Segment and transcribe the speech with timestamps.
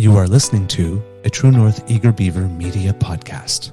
[0.00, 3.72] You are listening to a True North Eager Beaver Media Podcast.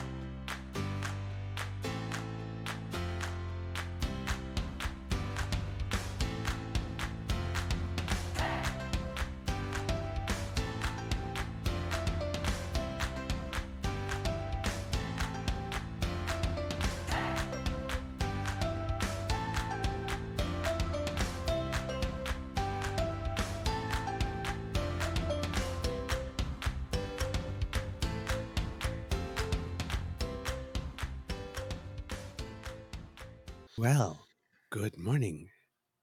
[33.81, 34.27] Well,
[34.69, 35.49] good morning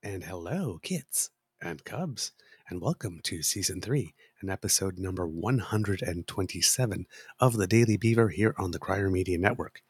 [0.02, 1.30] and hello, kids
[1.62, 2.32] and cubs,
[2.68, 7.06] and welcome to season three and episode number 127
[7.38, 9.82] of the Daily Beaver here on the Crier Media Network.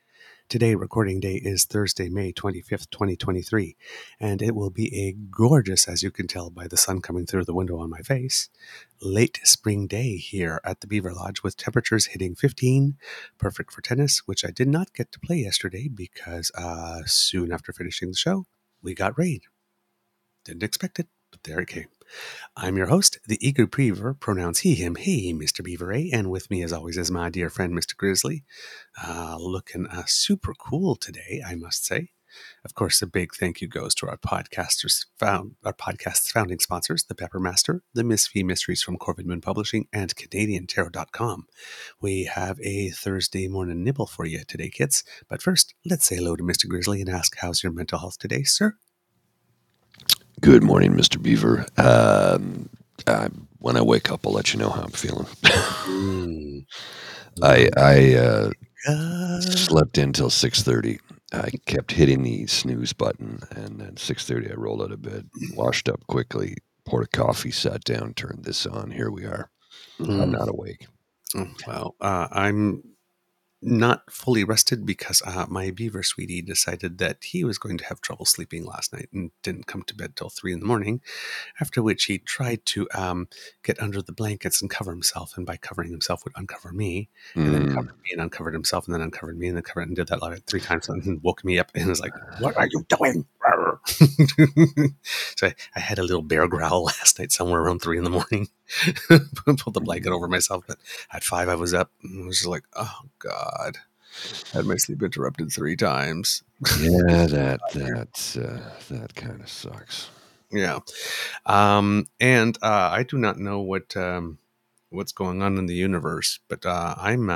[0.49, 3.77] Today, recording day is Thursday, May 25th, 2023,
[4.19, 7.45] and it will be a gorgeous, as you can tell by the sun coming through
[7.45, 8.49] the window on my face,
[9.03, 12.97] late spring day here at the Beaver Lodge with temperatures hitting 15,
[13.37, 17.71] perfect for tennis, which I did not get to play yesterday because uh, soon after
[17.71, 18.47] finishing the show,
[18.81, 19.41] we got rain.
[20.47, 21.89] Didn't expect it, but there it came.
[22.57, 25.63] I'm your host, the Eager Beaver, pronouns he, him, he, Mr.
[25.63, 27.97] Beaver A, and with me, as always, is my dear friend, Mr.
[27.97, 28.45] Grizzly.
[29.03, 32.11] Uh, looking uh, super cool today, I must say.
[32.65, 37.05] Of course, a big thank you goes to our podcasters, found our podcast's founding sponsors,
[37.05, 41.47] the Peppermaster, the Miss V Mysteries from Corvid Moon Publishing, and CanadianTarot.com.
[42.01, 45.05] We have a Thursday morning nibble for you today, kids.
[45.29, 46.69] But first, let's say hello to Mr.
[46.69, 48.77] Grizzly and ask how's your mental health today, sir?
[50.41, 51.21] Good morning, Mr.
[51.23, 51.67] Beaver.
[51.79, 52.71] Um,
[53.07, 53.29] I,
[53.59, 55.27] when I wake up, I'll let you know how I'm feeling.
[55.87, 56.67] Mm.
[57.43, 58.51] I I uh,
[58.89, 61.01] Uh, slept in till six thirty.
[61.33, 65.29] I kept hitting the snooze button, and at six thirty, I rolled out of bed,
[65.55, 66.57] washed up quickly,
[66.87, 68.91] poured a coffee, sat down, turned this on.
[68.93, 69.51] Here we are.
[70.21, 70.33] I'm mm.
[70.33, 70.87] not awake.
[71.37, 72.83] Oh, Well, uh, I'm
[73.61, 78.01] not fully rested because uh, my beaver sweetie decided that he was going to have
[78.01, 81.01] trouble sleeping last night and didn't come to bed till three in the morning.
[81.61, 83.29] After which he tried to um,
[83.63, 87.09] get under the blankets and cover himself, and by covering himself would uncover me,
[87.45, 89.89] and then Mm, covered me and uncovered himself, and then uncovered me and then covered
[89.89, 92.69] and did that like three times, and woke me up and was like, "What are
[92.71, 93.27] you doing?"
[95.37, 98.11] so I, I had a little bear growl last night somewhere around three in the
[98.11, 98.49] morning.
[99.09, 100.79] Pulled the blanket over myself, but
[101.13, 103.79] at five I was up and was just like, "Oh God."
[104.53, 106.43] Had my sleep interrupted three times.
[106.81, 110.09] yeah, that that uh, that kind of sucks.
[110.51, 110.81] Yeah.
[111.47, 114.39] Um, and uh, I do not know what um,
[114.91, 117.29] what's going on in the universe, but uh, I'm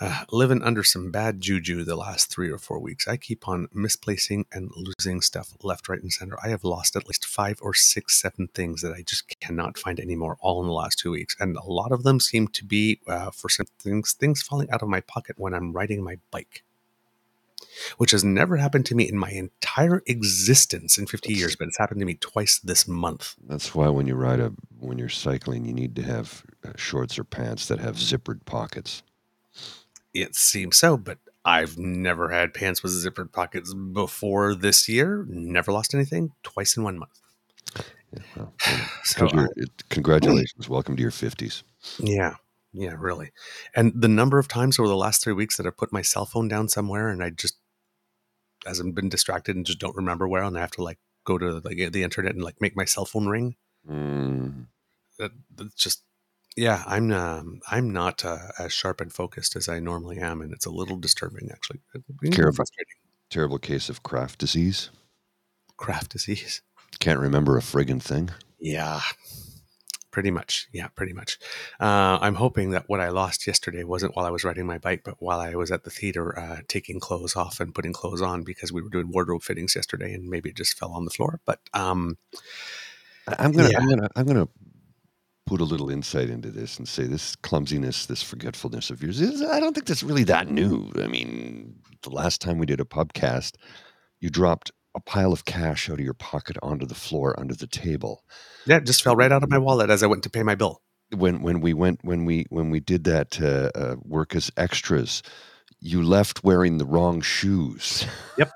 [0.00, 3.08] uh, living under some bad juju the last three or four weeks.
[3.08, 6.36] I keep on misplacing and losing stuff left, right, and center.
[6.42, 9.98] I have lost at least five or six, seven things that I just cannot find
[9.98, 11.36] anymore, all in the last two weeks.
[11.40, 14.82] And a lot of them seem to be uh, for some things, things falling out
[14.82, 16.62] of my pocket when I'm riding my bike.
[17.98, 21.76] Which has never happened to me in my entire existence in 50 years, but it's
[21.76, 23.34] happened to me twice this month.
[23.46, 27.18] That's why when you ride a when you're cycling, you need to have uh, shorts
[27.18, 29.02] or pants that have zippered pockets.
[30.22, 35.24] It seems so, but I've never had pants with zippered pockets before this year.
[35.28, 36.32] Never lost anything.
[36.42, 37.18] Twice in one month.
[38.12, 38.52] Yeah, well.
[39.04, 40.68] So, 'Cause you're- I- it- congratulations.
[40.68, 41.62] Welcome to your 50s.
[41.98, 42.34] yeah,
[42.72, 43.30] yeah, really.
[43.74, 46.26] And the number of times over the last three weeks that I put my cell
[46.26, 47.56] phone down somewhere and I just
[48.66, 51.60] hasn't been distracted and just don't remember where, and I have to like go to
[51.64, 53.56] like the internet and like make my cell phone ring.
[53.88, 54.66] Mm,
[55.18, 56.02] That, that's just
[56.56, 56.82] yeah.
[56.86, 60.66] I'm um, I'm not uh, as sharp and focused as I normally am, and it's
[60.66, 61.80] a little disturbing actually.
[62.30, 62.56] Terrible.
[62.56, 62.94] frustrating.
[63.30, 64.90] terrible case of craft disease.
[65.76, 66.62] Craft disease.
[66.98, 68.30] Can't remember a friggin' thing.
[68.58, 69.00] Yeah,
[70.10, 70.66] pretty much.
[70.72, 71.38] Yeah, pretty much.
[71.78, 75.02] Uh, I'm hoping that what I lost yesterday wasn't while I was riding my bike,
[75.04, 78.42] but while I was at the theater uh, taking clothes off and putting clothes on
[78.44, 81.40] because we were doing wardrobe fittings yesterday, and maybe it just fell on the floor.
[81.44, 82.16] But um,
[83.26, 83.78] I'm gonna, Yeah.
[83.80, 84.48] I'm gonna, I'm gonna
[85.46, 89.42] put a little insight into this and say this clumsiness, this forgetfulness of yours is.
[89.42, 90.90] I don't think that's really that new.
[91.00, 93.54] I mean, the last time we did a pubcast,
[94.20, 97.66] you dropped a pile of cash out of your pocket onto the floor under the
[97.66, 98.24] table.
[98.66, 100.54] yeah, it just fell right out of my wallet as I went to pay my
[100.54, 100.80] bill.
[101.14, 105.22] When when we went when we when we did that uh, uh, work as extras,
[105.78, 108.04] you left wearing the wrong shoes.
[108.38, 108.50] Yep.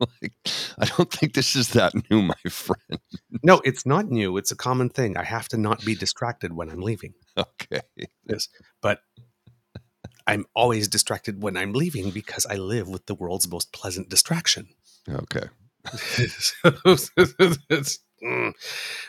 [0.22, 0.32] like,
[0.78, 3.00] I don't think this is that new, my friend.
[3.42, 4.36] No, it's not new.
[4.36, 5.16] It's a common thing.
[5.16, 7.14] I have to not be distracted when I'm leaving.
[7.38, 7.82] Okay.
[8.26, 8.48] Yes.
[8.82, 9.00] But
[10.26, 14.68] I'm always distracted when I'm leaving because I live with the world's most pleasant distraction.
[15.08, 15.48] Okay.
[16.38, 16.70] So,
[18.22, 18.52] mm.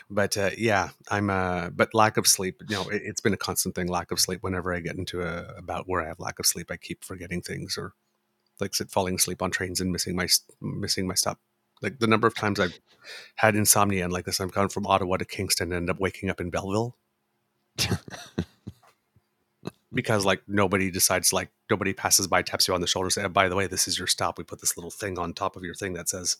[0.08, 1.28] but uh, yeah, I'm.
[1.28, 2.62] Uh, but lack of sleep.
[2.68, 3.88] You know, it, it's been a constant thing.
[3.88, 4.42] Lack of sleep.
[4.42, 7.42] Whenever I get into a about where I have lack of sleep, I keep forgetting
[7.42, 7.92] things or
[8.60, 10.26] like sit falling asleep on trains and missing my
[10.60, 11.38] missing my stop.
[11.82, 12.78] Like the number of times I've
[13.36, 16.30] had insomnia and like this, I'm coming from Ottawa to Kingston and end up waking
[16.30, 16.96] up in Belleville.
[19.92, 23.24] Because like nobody decides like nobody passes by taps you on the shoulder and say
[23.24, 24.38] oh, by the way this is your stop.
[24.38, 26.36] We put this little thing on top of your thing that says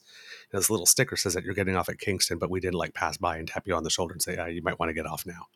[0.53, 3.17] this little sticker says that you're getting off at kingston but we didn't like pass
[3.17, 5.05] by and tap you on the shoulder and say uh, you might want to get
[5.05, 5.47] off now.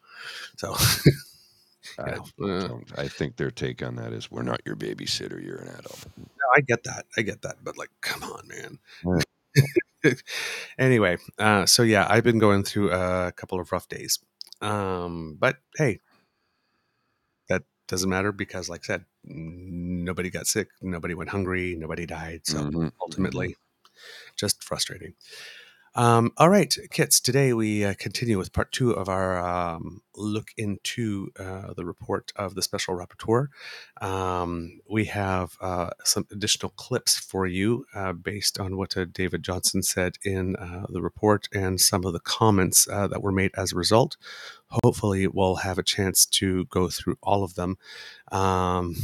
[0.58, 0.76] So
[2.00, 2.12] I,
[2.44, 2.70] uh.
[2.98, 5.44] I think their take on that is we're not your babysitter.
[5.44, 6.06] You're an adult.
[6.18, 8.80] no, i get that i get that but like come on man
[10.78, 14.20] anyway uh, so yeah i've been going through a couple of rough days
[14.62, 16.00] um, but hey
[17.50, 22.42] that doesn't matter because like i said nobody got sick nobody went hungry nobody died
[22.44, 22.92] so Mhm.
[23.02, 23.56] ultimately
[24.36, 25.14] just frustrating
[25.96, 30.50] um, all right kits today we uh, continue with part two of our um, look
[30.58, 33.48] into uh, the report of the special rapporteur.
[34.02, 39.44] Um, we have uh, some additional clips for you uh, based on what uh, david
[39.44, 43.72] johnston said in uh, the report and some of the comments that were made as
[43.72, 44.18] a result.
[44.84, 47.78] Hopefully we'll have a chance to go through all of them.
[48.32, 48.96] Um,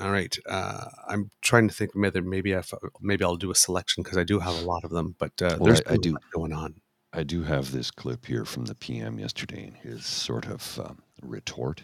[0.00, 0.36] all right.
[0.48, 4.24] Uh, I'm trying to think whether maybe if, maybe I'll do a selection because I
[4.24, 6.22] do have a lot of them, but uh, Well, there's I- I a do- lot
[6.32, 6.74] going on.
[7.14, 11.02] I do have this clip here from the PM yesterday and his sort of um,
[11.20, 11.82] retort.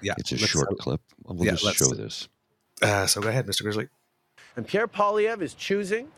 [0.00, 1.02] Yeah, It's a short uh, clip.
[1.26, 2.28] We'll yeah, just show this.
[2.80, 3.62] Uh, so go ahead, Mr.
[3.62, 3.88] Grizzly.
[4.56, 6.08] And Pierre Poilievre is choosing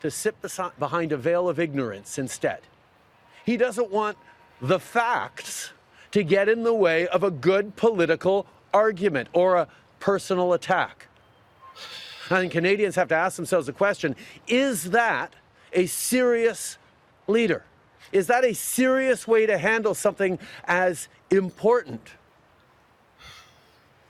[0.00, 2.62] to sit besi- behind a veil of ignorance instead.
[3.46, 4.18] He doesn't want
[4.60, 5.70] the facts
[6.10, 9.68] to get in the way of a good political argument or a
[10.00, 11.06] personal attack.
[12.30, 14.16] I think Canadians have to ask themselves the question
[14.48, 15.34] is that
[15.72, 16.78] a serious
[17.26, 17.64] leader?
[18.12, 22.12] Is that a serious way to handle something as important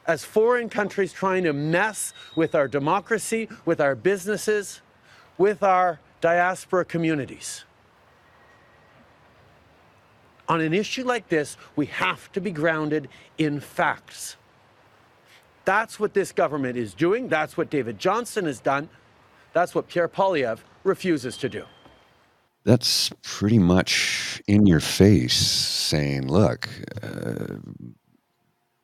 [0.06, 4.82] as foreign countries trying to mess with our democracy, with our businesses,
[5.38, 7.64] with our diaspora communities.
[10.48, 14.36] On an issue like this, we have to be grounded in facts.
[15.64, 17.28] That's what this government is doing.
[17.28, 18.88] That's what David Johnston has done.
[19.52, 21.64] That's what Pierre Poilievre refuses to do.
[22.64, 26.68] That's pretty much in your face saying, look,
[27.02, 27.56] uh,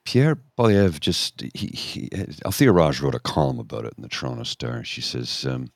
[0.05, 2.09] Pierre Poilievre just, he, he,
[2.45, 4.85] Althea Raj wrote a column about it in the Toronto Star.
[4.85, 5.71] She says, um,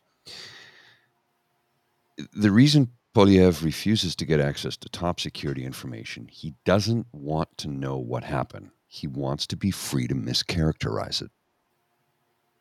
[2.33, 7.69] the reason Poilievre refuses to get access to top security information, he doesn't want to
[7.69, 8.71] know what happened.
[8.95, 11.33] He wants to be free to mischaracterize it.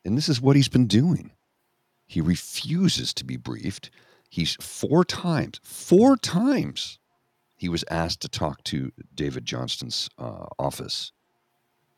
[0.04, 1.30] And this is what he's been doing.
[2.08, 3.88] He refuses to be briefed.
[4.28, 6.98] He's four times, four times,
[7.54, 11.12] he was asked to talk to David Johnston's uh, office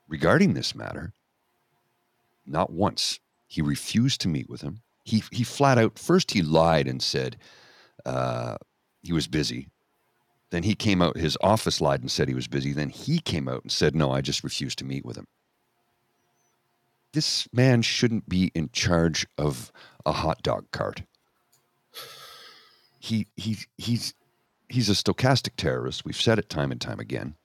[0.07, 1.15] regarding this matter.
[2.45, 3.19] Not once.
[3.47, 4.83] He refused to meet with him.
[5.03, 7.39] He, he flat out, first he lied and said
[8.05, 8.57] uh,
[9.01, 9.69] he was busy.
[10.51, 12.73] Then he came out, his office lied and said he was busy.
[12.73, 15.27] Then he came out and said, no, I just refused to meet with him.
[17.13, 19.73] This man shouldn't be in charge of
[20.05, 21.03] a hot dog cart.
[22.99, 24.15] He, he, he's
[24.69, 26.05] he's a stochastic terrorist.
[26.05, 27.37] We've said it time and time again.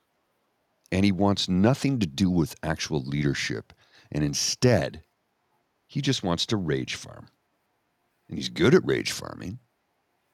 [0.91, 3.73] And he wants nothing to do with actual leadership.
[4.11, 5.03] And instead,
[5.87, 7.27] he just wants to rage farm.
[8.27, 9.59] And he's good at rage farming.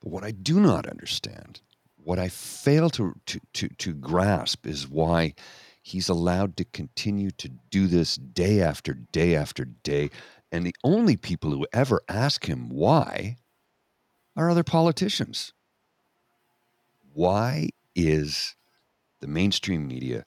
[0.02, 1.62] But what I do not understand,
[2.08, 5.34] what I fail to, to, to, to grasp is why
[5.82, 10.10] he's allowed to continue to do this day after day after day.
[10.50, 13.40] And the only people who ever ask him why
[14.38, 15.52] are other politicians.
[17.14, 18.56] Why is
[19.20, 20.24] the mainstream media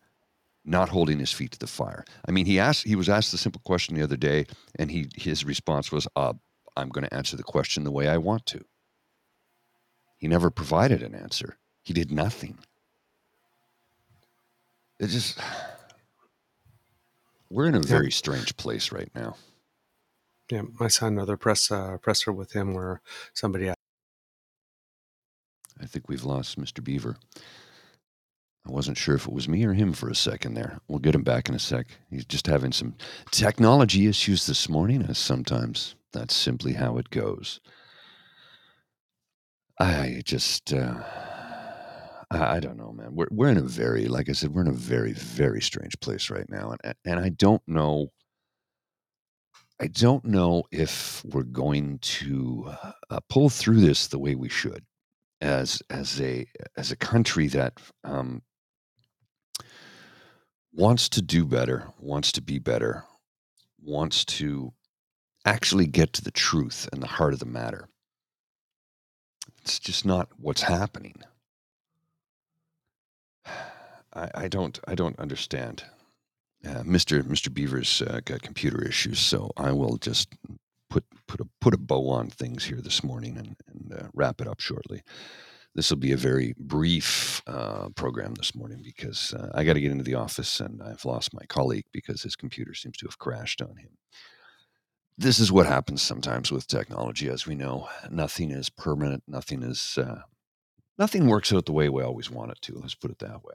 [0.66, 2.04] not holding his feet to the fire?
[2.28, 4.44] I mean, he asked he was asked the simple question the other day,
[4.78, 6.34] and he his response was, uh,
[6.76, 8.66] I'm going to answer the question the way I want to.
[10.18, 11.56] He never provided an answer.
[11.82, 12.58] He did nothing.
[14.98, 15.38] It just
[17.50, 19.36] we're in a very strange place right now.
[20.50, 23.00] Yeah, I saw another press uh, presser with him where
[23.32, 23.70] somebody
[25.80, 26.84] I think we've lost Mr.
[26.84, 27.16] Beaver.
[28.66, 30.80] I wasn't sure if it was me or him for a second there.
[30.86, 31.86] We'll get him back in a sec.
[32.10, 32.94] He's just having some
[33.30, 37.60] technology issues this morning, as sometimes that's simply how it goes.
[39.78, 41.02] I just, uh,
[42.30, 43.14] I, I don't know, man.
[43.14, 46.30] We're we're in a very, like I said, we're in a very, very strange place
[46.30, 48.12] right now, and and I don't know.
[49.80, 52.70] I don't know if we're going to
[53.08, 54.84] uh, pull through this the way we should
[55.40, 56.46] as as a
[56.76, 58.42] as a country that um,
[60.72, 63.04] wants to do better, wants to be better,
[63.82, 64.72] wants to
[65.46, 67.88] actually get to the truth and the heart of the matter.
[69.62, 71.14] It's just not what's happening.
[74.14, 75.84] I, I don't I don't understand.
[76.64, 77.22] Uh, Mr.
[77.22, 77.52] Mr.
[77.52, 80.34] Beaver's uh, got computer issues, so I will just
[80.90, 84.40] put put a put a bow on things here this morning and, and uh, wrap
[84.40, 85.02] it up shortly.
[85.74, 89.80] This will be a very brief uh, program this morning because uh, I got to
[89.80, 93.20] get into the office and I've lost my colleague because his computer seems to have
[93.20, 93.90] crashed on him.
[95.16, 97.88] This is what happens sometimes with technology, as we know.
[98.10, 99.22] Nothing is permanent.
[99.28, 100.22] Nothing is uh,
[100.98, 102.78] nothing works out the way we always want it to.
[102.78, 103.54] Let's put it that way.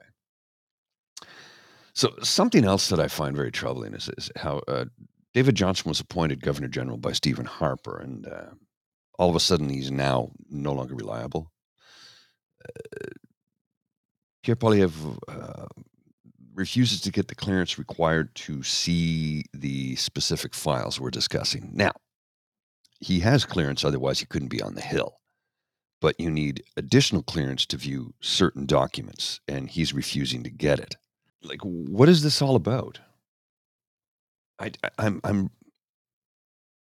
[1.96, 4.84] So something else that I find very troubling is, is how uh,
[5.32, 8.50] David Johnston was appointed Governor General by Stephen Harper, and uh,
[9.18, 11.50] all of a sudden he's now no longer reliable.
[12.62, 13.08] Uh,
[14.42, 15.66] Pierre Poilievre uh,
[16.54, 21.70] refuses to get the clearance required to see the specific files we're discussing.
[21.72, 21.92] Now,
[23.00, 25.16] he has clearance, otherwise, he couldn't be on the Hill.
[26.02, 30.96] But you need additional clearance to view certain documents, and he's refusing to get it.
[31.46, 33.00] Like, what is this all about?
[34.58, 35.50] I, I'm, I'm.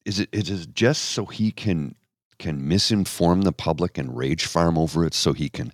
[0.05, 0.29] Is it?
[0.31, 1.95] Is it just so he can
[2.37, 5.71] can misinform the public and rage farm over it, so he can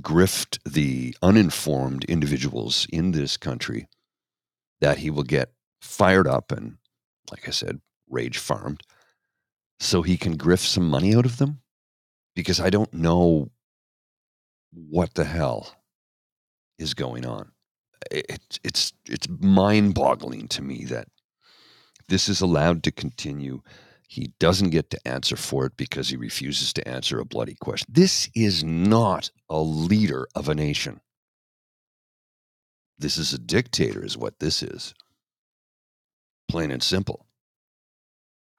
[0.00, 3.88] grift the uninformed individuals in this country,
[4.80, 5.52] that he will get
[5.82, 6.78] fired up and,
[7.30, 8.82] like I said, rage farmed,
[9.80, 11.60] so he can grift some money out of them?
[12.34, 13.50] Because I don't know
[14.72, 15.74] what the hell
[16.78, 17.52] is going on.
[18.10, 21.08] It, it's it's mind boggling to me that
[22.08, 23.62] this is allowed to continue.
[24.08, 27.86] He doesn't get to answer for it because he refuses to answer a bloody question.
[27.92, 31.00] This is not a leader of a nation.
[32.98, 34.94] This is a dictator, is what this is.
[36.48, 37.26] Plain and simple.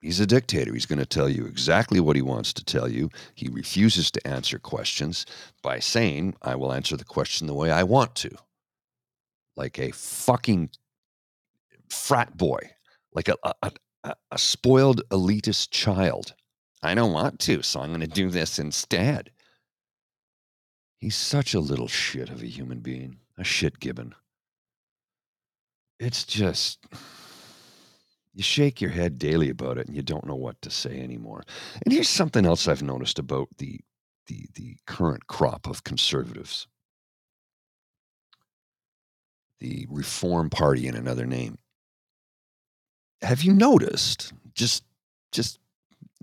[0.01, 0.73] He's a dictator.
[0.73, 3.09] He's going to tell you exactly what he wants to tell you.
[3.35, 5.25] He refuses to answer questions
[5.61, 8.29] by saying, I will answer the question the way I want to.
[9.59, 10.69] Like a fucking
[11.89, 12.71] frat boy
[13.13, 13.71] like a, a,
[14.03, 16.33] a, a spoiled elitist child.
[16.81, 19.31] I don't want to, so I'm going to do this instead.
[20.97, 24.15] He's such a little shit of a human being, a shit gibbon.
[25.99, 26.85] It's just,
[28.33, 31.43] you shake your head daily about it and you don't know what to say anymore.
[31.83, 33.81] And here's something else I've noticed about the,
[34.27, 36.67] the, the current crop of conservatives
[39.59, 41.57] the Reform Party in another name
[43.21, 44.83] have you noticed just
[45.31, 45.59] just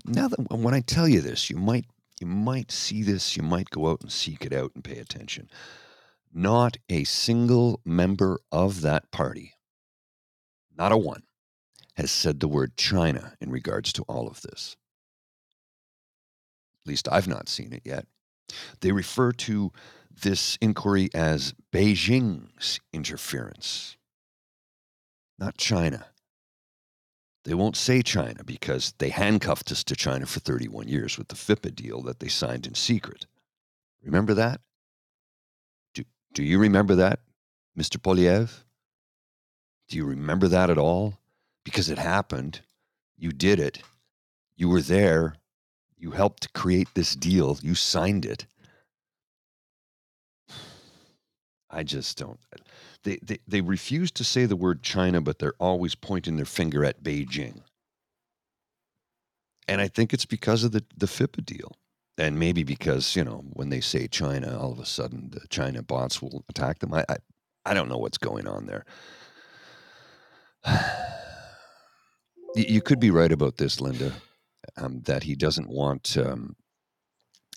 [0.05, 1.85] now that when I tell you this, you might
[2.19, 5.49] you might see this, you might go out and seek it out and pay attention.
[6.33, 9.53] Not a single member of that party,
[10.75, 11.23] not a one,
[11.95, 14.75] has said the word China in regards to all of this.
[16.83, 18.05] At least I've not seen it yet.
[18.81, 19.71] They refer to
[20.21, 23.97] this inquiry as Beijing's interference,
[25.37, 26.07] not China.
[27.43, 31.35] They won't say China because they handcuffed us to China for 31 years with the
[31.35, 33.25] FIPA deal that they signed in secret.
[34.03, 34.61] Remember that?
[36.33, 37.21] Do you remember that,
[37.77, 37.97] Mr.
[37.97, 38.51] Poilievre?
[39.87, 41.17] Do you remember that at all?
[41.63, 42.61] Because it happened.
[43.17, 43.81] You did it.
[44.55, 45.35] You were there.
[45.97, 47.57] You helped create this deal.
[47.61, 48.45] You signed it.
[51.69, 52.39] I just don't.
[53.03, 56.85] They, they, they refuse to say the word China, but they're always pointing their finger
[56.85, 57.61] at Beijing.
[59.67, 61.73] And I think it's because of the, the FIPA deal.
[62.17, 65.83] And maybe because, you know, when they say China, all of a sudden the China
[65.83, 66.93] bots will attack them.
[66.93, 67.17] I, I,
[67.65, 68.85] I don't know what's going on there.
[72.55, 74.13] you could be right about this, Linda,
[74.77, 76.55] um, that he doesn't want um,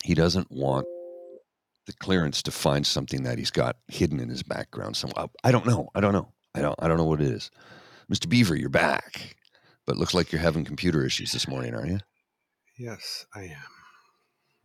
[0.02, 0.87] he doesn't want
[1.91, 5.27] the clearance to find something that he's got hidden in his background somewhere.
[5.43, 5.89] I don't know.
[5.95, 6.29] I don't know.
[6.55, 6.77] I don't.
[6.79, 7.51] I don't know what it is.
[8.13, 8.29] Mr.
[8.29, 9.37] Beaver, you're back,
[9.87, 11.99] but looks like you're having computer issues this morning, are you?
[12.79, 13.71] Yes, I am.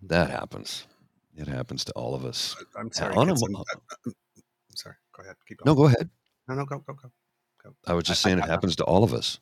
[0.03, 0.87] That happens.
[1.35, 2.55] It happens to all of us.
[2.77, 3.15] I'm uh, sorry.
[3.15, 4.95] On a kids, mo- I'm, I'm sorry.
[5.15, 5.35] Go ahead.
[5.47, 5.75] Keep going.
[5.75, 6.09] No, go ahead.
[6.47, 7.09] No, no, go, go, go.
[7.63, 7.75] go.
[7.87, 9.39] I was just I- saying I- it happens to all of us.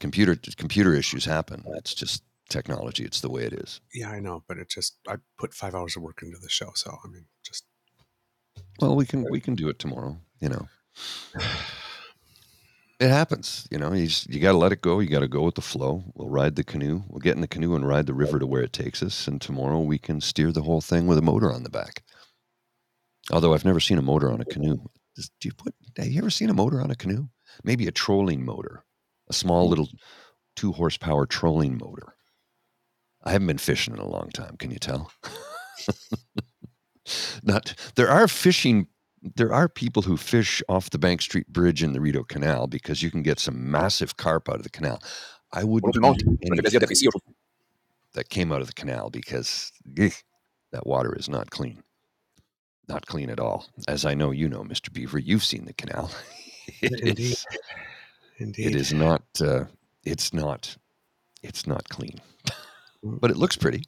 [0.00, 1.64] Computer computer issues happen.
[1.72, 3.04] That's just technology.
[3.04, 3.80] It's the way it is.
[3.94, 6.70] Yeah, I know, but it just I put five hours of work into the show,
[6.74, 7.64] so I mean, just
[8.80, 10.18] Well, we can we can do it tomorrow.
[10.40, 10.68] You know,
[13.00, 13.66] it happens.
[13.70, 15.00] You know, you just, you got to let it go.
[15.00, 16.04] You got to go with the flow.
[16.14, 17.02] We'll ride the canoe.
[17.08, 19.28] We'll get in the canoe and ride the river to where it takes us.
[19.28, 22.02] And tomorrow we can steer the whole thing with a motor on the back.
[23.30, 24.78] Although I've never seen a motor on a canoe.
[25.16, 25.74] Do you put?
[25.96, 27.28] Have you ever seen a motor on a canoe?
[27.64, 28.84] Maybe a trolling motor,
[29.28, 29.70] a small mm.
[29.70, 29.88] little
[30.54, 32.14] two horsepower trolling motor.
[33.24, 34.56] I haven't been fishing in a long time.
[34.58, 35.10] Can you tell?
[37.42, 38.88] Not there are fishing.
[39.34, 43.02] There are people who fish off the Bank Street Bridge in the Rideau Canal because
[43.02, 45.02] you can get some massive carp out of the canal.
[45.52, 45.94] I wouldn't
[48.14, 49.72] that came out of the canal because
[50.72, 51.82] that water is not clean.
[52.88, 53.66] Not clean at all.
[53.86, 54.92] As I know you know, Mr.
[54.92, 56.10] Beaver, you've seen the canal.
[56.82, 57.18] It Indeed.
[57.18, 57.46] is
[58.36, 58.66] indeed.
[58.66, 59.64] it is not uh,
[60.04, 60.76] it's not
[61.42, 62.20] it's not clean
[63.02, 63.84] but it looks pretty.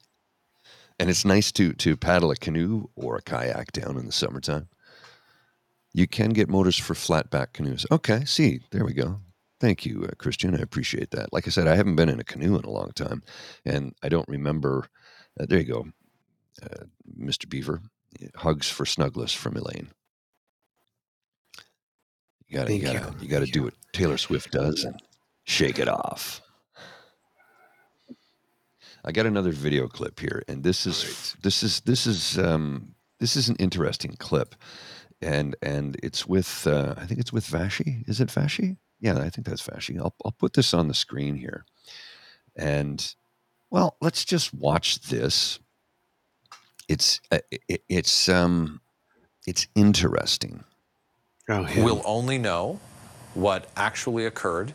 [0.99, 4.67] And it's nice to to paddle a canoe or a kayak down in the summertime.
[5.93, 7.85] You can get motors for flat back canoes.
[7.91, 9.19] Okay see there we go.
[9.59, 10.55] Thank you uh, christian.
[10.55, 11.33] I appreciate that.
[11.33, 13.23] Like i said i haven't been in a canoe in a long time
[13.65, 14.85] and i don't remember
[15.39, 15.87] uh, there you go
[16.63, 16.83] uh,
[17.19, 17.81] mr beaver
[18.35, 19.89] hugs for snugless from elaine.
[22.47, 23.15] You gotta you gotta you.
[23.21, 23.65] you gotta Thank do you.
[23.65, 25.01] what taylor swift does and
[25.45, 26.41] shake it off
[29.03, 31.43] I got another video clip here, and this is Great.
[31.43, 34.55] this is this is um, this is an interesting clip,
[35.21, 38.07] and and it's with uh, I think it's with Vashi.
[38.07, 38.77] Is it Vashi?
[38.99, 39.97] Yeah, I think that's Vashi.
[39.97, 41.65] I'll I'll put this on the screen here,
[42.55, 43.15] and
[43.69, 45.59] well, let's just watch this.
[46.87, 48.81] It's uh, it, it's um
[49.47, 50.63] it's interesting.
[51.49, 51.83] Oh, him.
[51.83, 52.79] We'll only know
[53.33, 54.73] what actually occurred,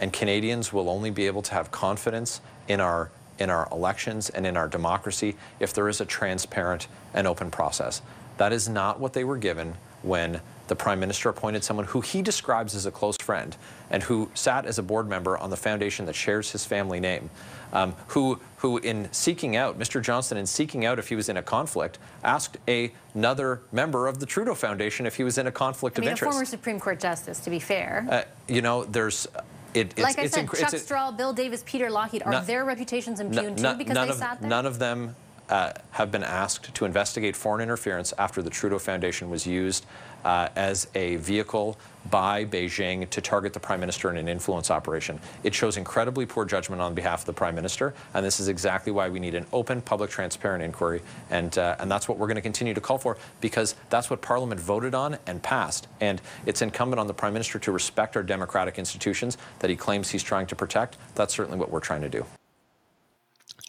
[0.00, 4.46] and Canadians will only be able to have confidence in our in our elections and
[4.46, 8.02] in our democracy if there is a transparent and open process.
[8.36, 12.22] That is not what they were given when the prime minister appointed someone who he
[12.22, 13.56] describes as a close friend
[13.90, 17.30] and who sat as a board member on the foundation that shares his family name,
[17.72, 20.02] um, who, who in seeking out, Mr.
[20.02, 24.20] Johnston, in seeking out if he was in a conflict, asked a, another member of
[24.20, 26.32] the Trudeau Foundation if he was in a conflict I mean, of a interest.
[26.32, 28.06] former Supreme Court justice, to be fair.
[28.08, 29.26] Uh, you know, there's
[29.74, 32.46] it, it's, like I it's said, Chuck it's, Strahl, Bill Davis, Peter Lougheed, are None-
[32.46, 34.48] their reputations impugned too because none they of, sat there?
[34.48, 35.14] None of them
[35.48, 39.86] uh, have been asked to investigate foreign interference after the Trudeau Foundation was used
[40.24, 41.78] uh, as a vehicle
[42.10, 45.20] by Beijing to target the Prime Minister in an influence operation.
[45.44, 48.92] It shows incredibly poor judgment on behalf of the Prime Minister, and this is exactly
[48.92, 52.36] why we need an open, public, transparent inquiry, and uh, and that's what we're going
[52.36, 56.62] to continue to call for because that's what Parliament voted on and passed, and it's
[56.62, 60.46] incumbent on the Prime Minister to respect our democratic institutions that he claims he's trying
[60.48, 60.96] to protect.
[61.14, 62.24] That's certainly what we're trying to do.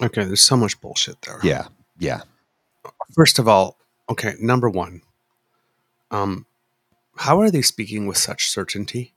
[0.04, 1.40] okay, there's so much bullshit there.
[1.44, 1.68] Yeah,
[2.00, 2.22] yeah.
[3.16, 3.78] First of all,
[4.10, 5.02] okay, number one,
[6.12, 6.46] um,
[7.18, 9.14] how are they speaking with such certainty?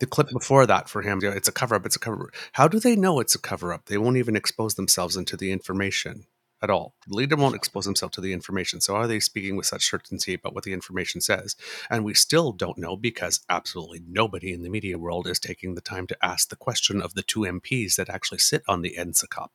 [0.00, 2.34] The clip before that for him, it's a cover up, it's a cover up.
[2.52, 3.86] How do they know it's a cover up?
[3.86, 6.26] They won't even expose themselves into the information
[6.60, 6.94] at all.
[7.06, 8.80] The leader won't expose himself to the information.
[8.80, 11.54] So are they speaking with such certainty about what the information says?
[11.88, 15.80] And we still don't know because absolutely nobody in the media world is taking the
[15.80, 19.48] time to ask the question of the two MPs that actually sit on the NSICOP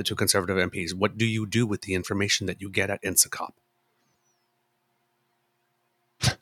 [0.00, 0.94] the two conservative MPs.
[0.94, 3.50] What do you do with the information that you get at NSICOP?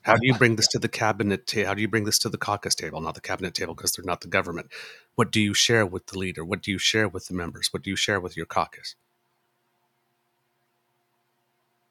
[0.02, 1.50] How do you bring this to the cabinet?
[1.50, 4.04] How do you bring this to the caucus table, not the cabinet table, because they're
[4.04, 4.70] not the government?
[5.14, 6.44] What do you share with the leader?
[6.44, 7.72] What do you share with the members?
[7.72, 8.96] What do you share with your caucus?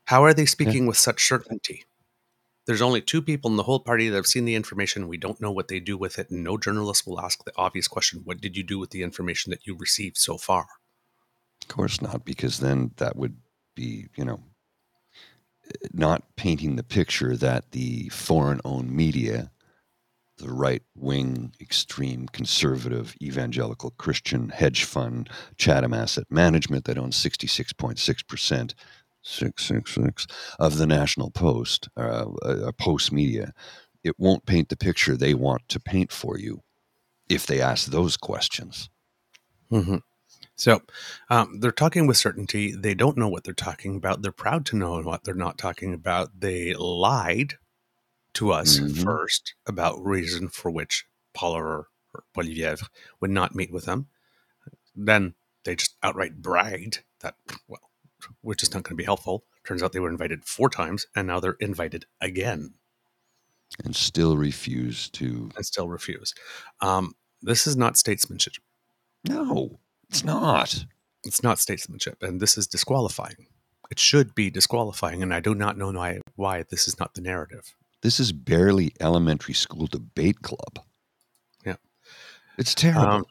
[0.06, 1.86] How are they speaking with such certainty?
[2.66, 5.08] There's only two people in the whole party that have seen the information.
[5.08, 6.30] We don't know what they do with it.
[6.30, 9.50] And no journalist will ask the obvious question What did you do with the information
[9.52, 10.68] that you received so far?
[11.62, 13.38] Of course not, because then that would
[13.76, 14.42] be, you know,
[15.94, 19.52] not painting the picture that the foreign owned media,
[20.38, 28.74] the right wing, extreme conservative, evangelical Christian hedge fund, Chatham Asset Management, that owns 66.6%,
[29.24, 30.28] 666
[30.60, 33.52] of the National Post, uh, uh, Post Media,
[34.04, 36.62] it won't paint the picture they want to paint for you
[37.28, 38.90] if they ask those questions.
[39.72, 39.98] Mm-hmm.
[40.58, 40.82] So
[41.30, 42.74] um, they're talking with certainty.
[42.76, 44.22] They don't know what they're talking about.
[44.22, 46.40] They're proud to know what they're not talking about.
[46.40, 47.54] They lied
[48.34, 49.04] to us Mhm.
[49.04, 52.90] first about reason for which Poilievre or Poilievre
[53.20, 54.08] would not meet with them.
[54.96, 57.36] Then they just outright bragged that,
[57.68, 57.92] well,
[58.42, 59.46] we're just not going to be helpful.
[59.64, 62.74] Turns out they were invited four times, and now they're invited again
[63.84, 65.52] And still refuse to.
[65.56, 66.34] and still refuse.
[66.82, 68.54] Um, this is not statesmanship.
[69.24, 70.86] No, it's not.
[71.24, 73.48] it's not statesmanship and this is disqualifying
[73.92, 77.22] it should be disqualifying and i do not know why, why this is not the
[77.22, 80.80] narrative This is barely elementary school debate club.
[81.66, 81.78] Yeah.
[82.58, 83.08] It's terrible.
[83.12, 83.26] Um,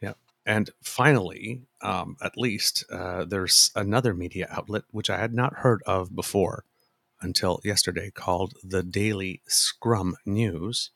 [0.00, 0.14] yeah
[0.46, 5.82] and finally um, at least uh, there's another media outlet which i had not heard
[5.86, 6.64] of before
[7.20, 10.90] until yesterday called the daily scrum news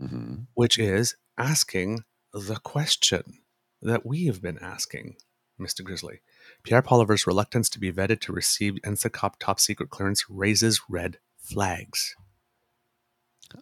[0.00, 0.46] Mhm.
[0.54, 3.24] which is asking the question
[3.82, 5.16] that we have been asking,
[5.60, 5.82] Mr.
[5.84, 6.20] Grizzly.
[6.62, 12.14] Pierre Poilievre's reluctance to be vetted to receive NSICOP top secret clearance raises red flags.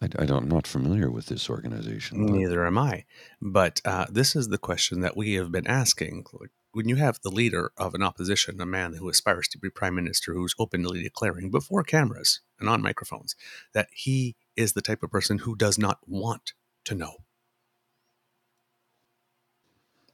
[0.01, 2.25] I, I don't, I'm not familiar with this organization.
[2.25, 3.05] but- Neither am I.
[3.41, 6.25] But uh, this is the question that we have been asking.
[6.71, 9.95] When you have the leader of an opposition, a man who aspires to be prime
[9.95, 13.35] minister, who's openly declaring before cameras and on microphones
[13.73, 16.53] that he is the type of person who does not want
[16.85, 17.15] to know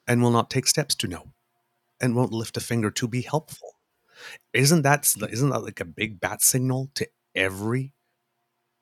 [0.07, 1.33] and will not take steps to know
[1.99, 3.75] and won't lift a finger to be helpful.
[4.53, 7.93] Isn't that isn't that like a big bat signal to every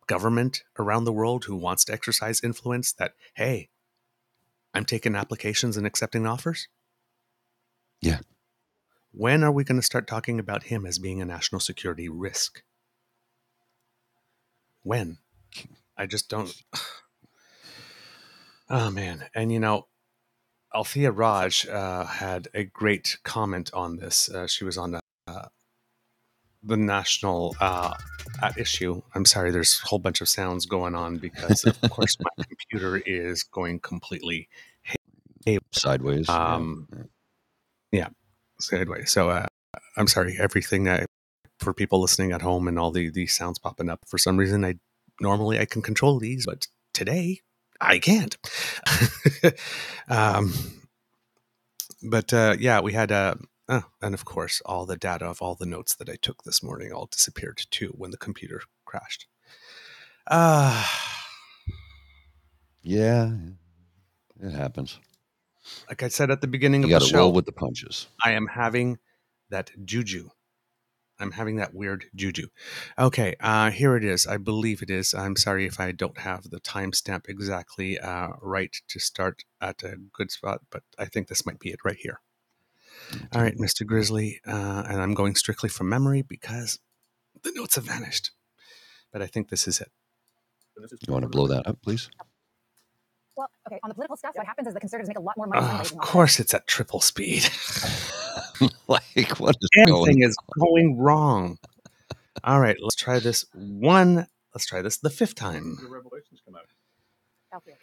[0.07, 3.69] government around the world who wants to exercise influence that hey,
[4.73, 6.67] I'm taking applications and accepting offers?
[8.01, 8.19] Yeah.
[9.11, 12.63] When are we going to start talking about him as being a national security risk?
[14.81, 15.19] When?
[15.97, 16.53] I just don't.
[18.69, 19.87] Oh man, and you know,
[20.75, 24.29] Althea Raj uh, had a great comment on this.
[24.29, 25.47] Uh, she was on the uh,
[26.63, 27.93] the national uh,
[28.41, 29.01] at issue.
[29.13, 32.97] I'm sorry, there's a whole bunch of sounds going on because, of course, my computer
[33.05, 34.47] is going completely
[35.71, 36.27] Sideways.
[37.91, 38.05] yeah.
[38.07, 38.15] Um,
[38.59, 39.11] sideways.
[39.11, 39.47] So uh,
[39.97, 41.05] I'm sorry, everything I,
[41.59, 43.99] for people listening at home and all the these sounds popping up.
[44.07, 44.75] For some reason, I
[45.19, 47.41] normally I can control these, but today
[47.81, 48.35] I can't.
[50.09, 50.53] um,
[52.01, 53.35] but uh, yeah, we had uh,
[53.69, 56.61] oh, and of course, all the data of all the notes that I took this
[56.63, 59.27] morning all disappeared too when the computer crashed.
[60.27, 60.85] Uh,
[62.81, 63.31] yeah,
[64.41, 64.99] it happens.
[65.89, 68.07] like I said at the beginning You of the show, roll with the punches.
[68.23, 68.99] I am having
[69.49, 70.29] that juju.
[71.19, 72.47] I'm having that weird juju.
[72.97, 74.25] Okay, uh, here it is.
[74.27, 75.13] I believe it is.
[75.13, 79.95] I'm sorry if I don't have the timestamp exactly uh, right to start at a
[80.11, 82.19] good spot, but I think this might be it right here.
[83.33, 83.85] All right, Mr.
[83.85, 86.79] Grizzly, uh, and I'm going strictly from memory because
[87.43, 88.31] the notes have vanished.
[89.11, 89.91] But I think this is it.
[91.07, 92.09] You want to blow that up, please?
[93.35, 95.47] Well, okay, on the political stuff, what happens is the conservatives make a lot more
[95.47, 97.43] money Uh, fundraising of course, it's at triple speed.
[98.87, 101.57] like, what is going Everything is going wrong.
[102.43, 104.27] All right, let's try this one.
[104.53, 105.77] Let's try this the fifth time.
[107.55, 107.75] Okay.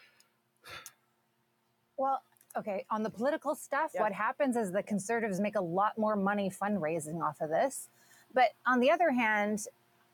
[1.97, 2.23] Well,
[2.57, 6.51] okay, on the political stuff, what happens is the conservatives make a lot more money
[6.51, 7.89] fundraising off of this.
[8.33, 9.67] But on the other hand,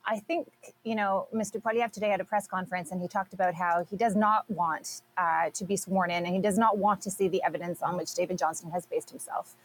[0.06, 0.48] I think,
[0.84, 1.60] you know, Mr.
[1.60, 5.02] Poilievre today had a press conference and he talked about how he does not want
[5.16, 7.96] uh, to be sworn in and he does not want to see the evidence on
[7.96, 9.56] which David Johnston has based himself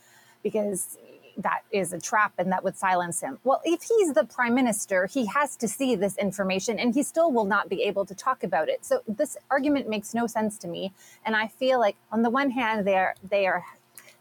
[0.41, 0.97] because
[1.37, 3.37] that is a trap and that would silence him.
[3.43, 7.31] Well, if he's the prime minister, he has to see this information and he still
[7.31, 8.83] will not be able to talk about it.
[8.83, 10.91] So this argument makes no sense to me.
[11.23, 13.63] And I feel like on the one hand, they are, they are,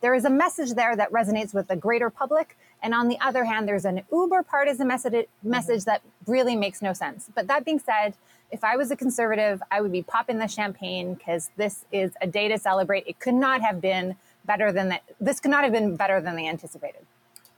[0.02, 2.56] there is a message there that resonates with the greater public.
[2.82, 5.50] And on the other hand, there's an uber partisan message, mm-hmm.
[5.50, 7.30] message that really makes no sense.
[7.34, 8.14] But that being said,
[8.50, 12.26] if I was a conservative, I would be popping the champagne because this is a
[12.26, 13.04] day to celebrate.
[13.06, 15.02] It could not have been better than that.
[15.20, 17.06] This could not have been better than they anticipated.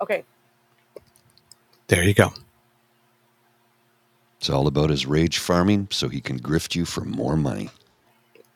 [0.01, 0.25] Okay,
[1.93, 2.33] There you go.
[4.39, 7.69] It's all about his rage farming so he can grift you for more money.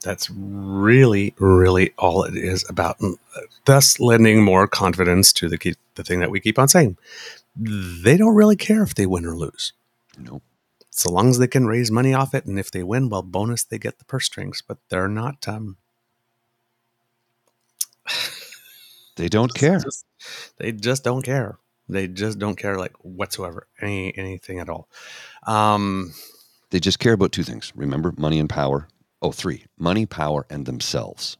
[0.06, 2.96] That's really, really all it is about.
[3.02, 3.14] Uh,
[3.64, 6.96] Thus, lending more confidence to the key, the thing that we keep on saying.
[7.56, 9.72] They don't really care if they win or lose,
[10.16, 10.44] Nope.
[10.90, 12.46] so long as they can raise money off it.
[12.46, 14.62] And if they win, well, bonus they get the purse strings.
[14.64, 15.48] But they're not.
[15.48, 15.76] Um,
[19.16, 19.80] They don't care.
[19.80, 20.04] just-
[20.58, 21.58] they just don't care.
[21.88, 24.88] They just don't care like whatsoever, any anything at all.
[25.46, 26.12] Um,
[26.70, 27.72] They just care about two things.
[27.74, 28.86] Remember, money and power.
[29.26, 31.36] Oh, three money, power, and themselves.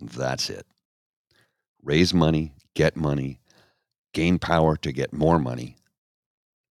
[0.00, 0.64] That's it.
[1.82, 3.40] Raise money, get money,
[4.14, 5.74] gain power to get more money,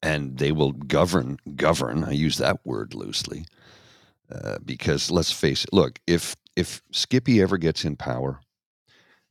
[0.00, 1.38] and they will govern.
[1.56, 2.04] Govern.
[2.04, 3.44] I use that word loosely
[4.32, 5.72] uh, because let's face it.
[5.72, 8.38] Look, if if Skippy ever gets in power,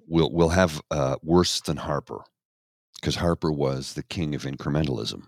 [0.06, 2.26] we'll we'll have uh, worse than Harper
[2.96, 5.28] because Harper was the king of incrementalism.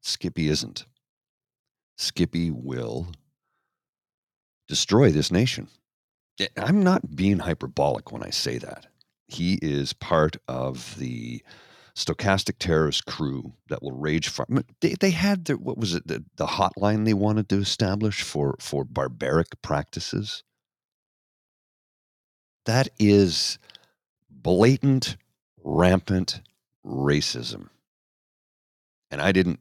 [0.00, 0.86] Skippy isn't.
[1.98, 3.08] Skippy will
[4.70, 5.68] destroy this nation.
[6.56, 8.86] I'm not being hyperbolic when I say that.
[9.28, 11.42] He is part of the
[11.94, 16.24] stochastic terrorist crew that will rage mean, They, they had their, what was it, the,
[16.36, 20.42] the hotline they wanted to establish for, for barbaric practices?
[22.64, 23.58] That is
[24.30, 25.16] blatant,
[25.62, 26.40] rampant
[26.86, 27.68] racism.
[29.10, 29.60] And I didn't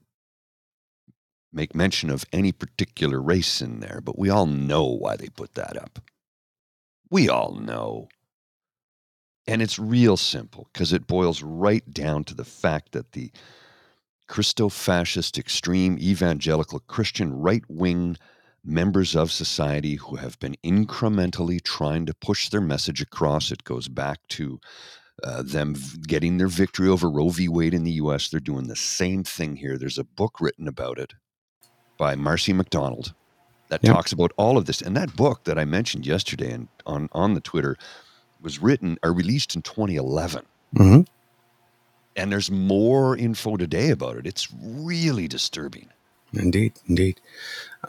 [1.51, 5.55] make mention of any particular race in there, but we all know why they put
[5.55, 5.99] that up.
[7.09, 8.07] We all know.
[9.47, 13.31] And it's real simple because it boils right down to the fact that the
[14.27, 18.15] Christo fascist, extreme evangelical Christian right wing
[18.63, 23.87] members of society who have been incrementally trying to push their message across, it goes
[23.87, 24.59] back to
[25.23, 25.75] uh, them
[26.07, 27.49] getting their victory over Roe v.
[27.49, 28.29] Wade in the US.
[28.29, 29.79] They're doing the same thing here.
[29.79, 31.13] There's a book written about it
[31.99, 33.13] by Marci McDonald
[33.67, 33.93] that Yep.
[33.93, 34.81] talks about all of this.
[34.81, 37.77] And that book that I mentioned yesterday and on, on the Twitter
[38.41, 40.43] was written or released in 2011.
[40.75, 41.05] mhm.
[42.15, 44.25] And there's more info today about it.
[44.25, 45.89] It's really disturbing.
[46.33, 47.21] Indeed, indeed.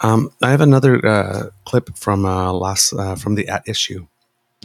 [0.02, 4.06] Um, I have another uh, clip from uh, last uh, from the at issue,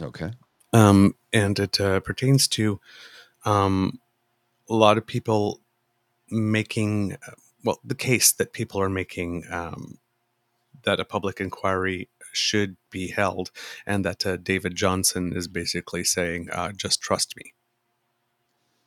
[0.00, 0.30] Okay.
[0.72, 2.80] um, and it uh, pertains to
[3.44, 3.98] um,
[4.70, 5.60] a lot of people
[6.30, 7.16] making
[7.66, 9.98] well the case that people are making um,
[10.84, 13.50] that a public inquiry should be held,
[13.84, 17.52] and that uh, David Johnston is basically saying, uh, "Just trust me,"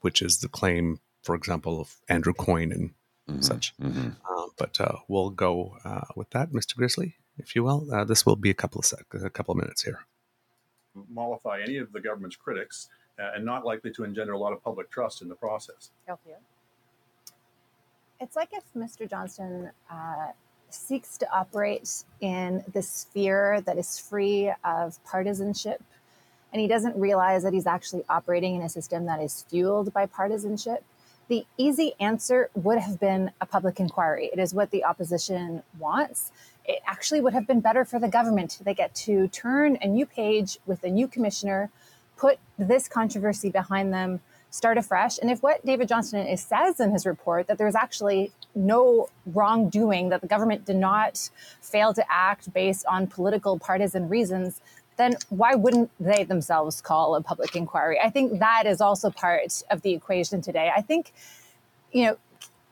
[0.01, 2.93] which is the claim, for example, of Andrew Coyne and
[3.29, 3.77] Mhm, such.
[3.77, 4.15] mhm.
[4.27, 6.75] Uh, but uh, we'll go uh, with that, Mr.
[6.75, 7.81] Grizzly, if you will.
[7.93, 9.99] Uh, this will be a couple of sec- a couple of minutes here.
[11.07, 12.89] mollify any of the government's critics
[13.19, 15.91] uh, and not likely to engender a lot of public trust in the process.
[18.21, 19.09] It's like if Mr.
[19.09, 20.27] Johnston uh,
[20.69, 25.81] seeks to operate in the sphere that is free of partisanship,
[26.51, 30.05] and he doesn't realize that he's actually operating in a system that is fueled by
[30.05, 30.83] partisanship.
[31.29, 34.29] The easy answer would have been a public inquiry.
[34.33, 36.31] It is what the opposition wants.
[36.65, 38.59] It actually would have been better for the government.
[38.61, 41.69] They get to turn a new page with a new commissioner,
[42.17, 44.19] put this controversy behind them,
[44.51, 45.19] start afresh.
[45.19, 50.21] And if what David Johnston says in his report that there's actually no wrongdoing, that
[50.21, 51.29] the government did not
[51.61, 54.61] fail to act based on political partisan reasons,
[54.97, 57.99] then why wouldn't they themselves call a public inquiry?
[57.99, 60.71] I think that is also part of the equation today.
[60.75, 61.13] I think,
[61.91, 62.17] you know,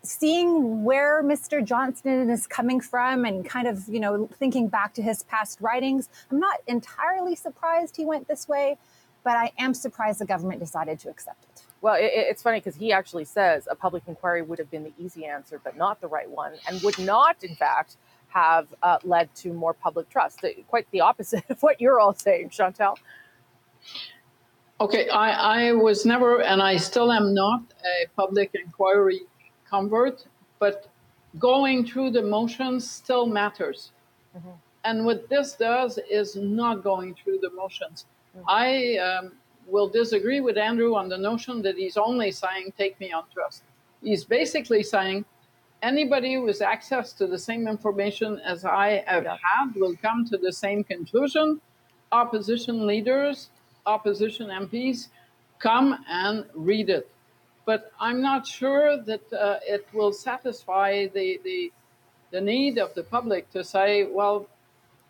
[0.03, 1.63] seeing where Mr.
[1.63, 6.09] Johnston is coming from and kind of, you know, thinking back to his past writings,
[6.31, 8.77] I'm not entirely surprised he went this way,
[9.23, 11.66] but I am surprised the government decided to accept it.
[11.81, 14.93] Well, it, it's funny because he actually says a public inquiry would have been the
[14.97, 17.97] easy answer, but not the right one, and would not, in fact,
[18.29, 20.43] have uh, led to more public trust.
[20.67, 22.97] Quite the opposite of what you're all saying, Chantal.
[24.79, 29.21] Okay, I, I was never, and I still am not a public inquiry
[29.67, 30.25] convert,
[30.59, 30.87] but
[31.39, 33.91] going through the motions still matters.
[34.83, 38.05] And what this does is not going through the motions.
[38.47, 39.33] I um,
[39.67, 43.63] will disagree with Andrew on the notion that he's only saying, take me on trust.
[44.01, 45.25] He's basically saying,
[45.81, 50.53] anybody with access to the same information as I have had will come to the
[50.53, 51.61] same conclusion.
[52.11, 53.49] Opposition leaders,
[53.85, 55.09] opposition MPs,
[55.59, 57.09] come and read it.
[57.65, 61.71] But I'm not sure that uh, it will satisfy the, the,
[62.31, 64.47] the need of the public to say, well,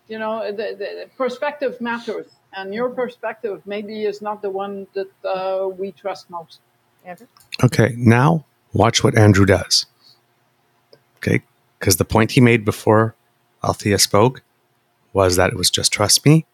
[0.07, 5.09] you know, the, the perspective matters, and your perspective maybe is not the one that
[5.23, 6.59] uh, we trust most.
[7.05, 7.27] Andrew?
[7.63, 9.85] Okay, now watch what Andrew does.
[11.17, 11.41] Okay,
[11.79, 13.15] Because the point he made before
[13.63, 14.41] Althea spoke
[15.13, 16.45] was that it was just trust me.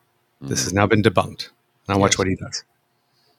[0.41, 1.49] This has now been debunked.
[1.87, 2.17] Now watch Yes.
[2.19, 2.63] what he does.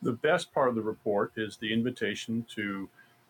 [0.02, 2.88] The best part of the report is the invitation to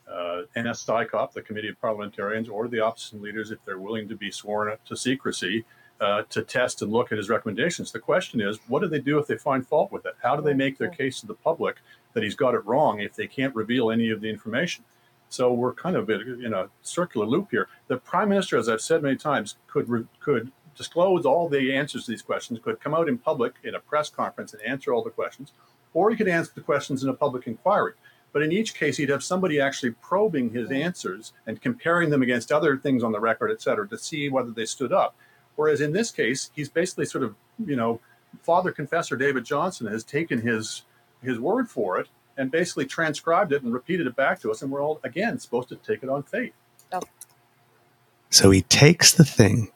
[0.09, 4.31] uh, NSICOP, the Committee of Parliamentarians, or the opposition leaders, if they're willing to be
[4.31, 5.65] sworn up to secrecy,
[6.01, 7.93] uh, to test and look at his recommendations.
[7.93, 10.15] The question is, what do they do if they find fault with it?
[10.23, 11.77] How do they make their case to the public
[12.13, 14.85] that he's got it wrong if they can't reveal any of the information?
[15.29, 17.69] So we're kind of in a circular loop here.
[17.89, 22.05] The prime minister, as I've said many times, could re- could disclose all the answers
[22.05, 25.05] to these questions, could come out in public in a press conference and answer all
[25.05, 25.53] the questions,
[25.93, 27.93] or he could answer the questions in a public inquiry.
[28.33, 32.51] But in each case, he'd have somebody actually probing his answers and comparing them against
[32.51, 35.17] other things on the record, et cetera, to see whether they stood up.
[35.57, 38.01] Whereas in this case, he's basically sort of, you know,
[38.43, 40.83] Father Confessor David Johnston has taken his
[41.23, 44.71] his word for it and basically transcribed it and repeated it back to us, and
[44.71, 46.53] we're all again supposed to take it on faith.
[48.31, 49.71] So he takes the thing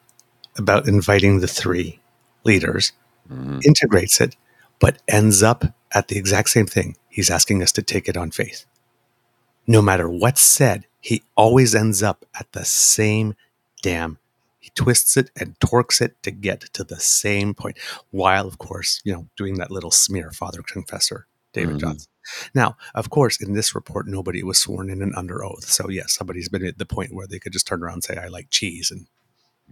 [0.56, 2.00] about inviting the three
[2.44, 2.92] leaders,
[3.30, 3.64] Mhm.
[3.64, 4.36] integrates it,
[4.80, 6.96] but ends up at the exact same thing.
[7.08, 8.66] He's asking us to take it on faith.
[9.66, 13.34] No matter what's said, he always ends up at the same
[13.82, 14.18] damn.
[14.68, 17.78] He twists it and torques it to get to the same point,
[18.10, 21.80] while, of course, you know, doing that little smear, Father Confessor David Mhm.
[21.80, 22.12] Johnston.
[22.54, 25.64] Now, of course, in this report, nobody was sworn in and under oath.
[25.64, 28.16] So, yes, somebody's been at the point where they could just turn around and say,
[28.18, 28.90] I like cheese.
[28.90, 29.06] And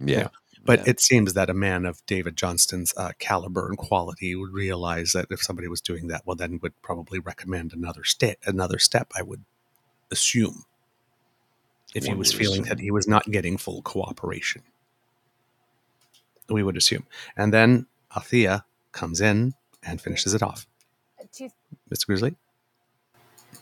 [0.03, 0.29] Yeah.
[0.65, 0.85] but Yeah.
[0.89, 5.27] it seems that a man of David Johnston's uh, caliber and quality would realize that
[5.29, 8.39] if somebody was doing that, well, then would probably recommend another step.
[8.47, 9.45] Another step, I would
[10.09, 10.65] assume,
[11.93, 12.69] if he was feeling assume.
[12.69, 14.63] that he was not getting full cooperation.
[16.49, 17.05] We would assume,
[17.35, 20.65] and then Althia comes in and finishes it off.
[21.33, 21.49] Two
[21.93, 22.05] Mr.
[22.07, 22.35] Grizzly,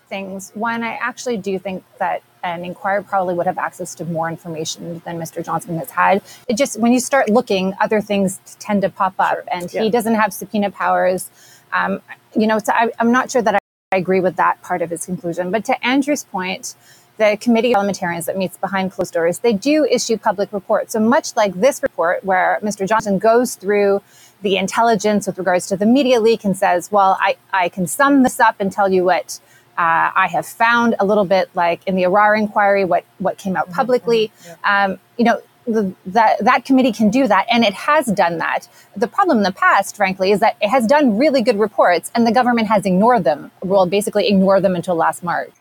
[0.07, 0.51] things.
[0.53, 5.01] One, I actually do think that an inquirer probably would have access to more information
[5.03, 5.43] than Mr.
[5.43, 6.21] Johnston has had.
[6.47, 9.81] It just, when you start looking, other things tend to pop up, and Yeah.
[9.83, 11.29] he doesn't have subpoena powers.
[11.73, 12.01] Um,
[12.35, 13.59] you know, so I, I'm not sure that I,
[13.91, 15.49] I agree with that part of his conclusion.
[15.51, 16.75] But to Andrew's point,
[17.17, 20.93] the committee of parliamentarians that meets behind closed doors, they do issue public reports.
[20.93, 22.87] So much like this report, where Mr.
[22.87, 24.01] Johnston goes through
[24.41, 28.23] the intelligence with regards to the media leak and says, well, I, I can sum
[28.23, 29.39] this up and tell you what
[29.77, 33.57] uh, I have found a little bit like in the Arar inquiry, what, what came
[33.57, 34.31] out publicly.
[34.63, 38.67] Um, you know, the, that, that committee can do that, and it has done that.
[38.95, 42.27] The problem in the past, frankly, is that it has done really good reports, and
[42.27, 43.51] the government has ignored them.
[43.63, 45.51] Well, basically ignored them until last March.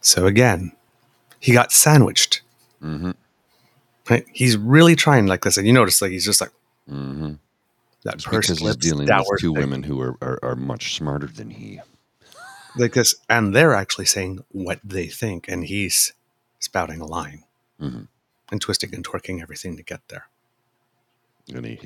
[0.00, 0.72] so again,
[1.42, 2.40] he got sandwiched.
[2.82, 3.10] Mm-hmm.
[4.08, 4.24] Right?
[4.32, 6.50] He's really trying like this, and you notice like he's just like
[6.90, 7.34] Mm-hmm.
[8.04, 9.60] that It's pursed because he's dealing with two thing.
[9.62, 11.80] women who are, are, are much smarter than he.
[12.76, 16.12] like this, and they're actually saying what they think, and he's
[16.58, 17.44] spouting a line
[17.80, 18.08] Mhm.
[18.50, 20.26] and twisting and twerking everything to get there.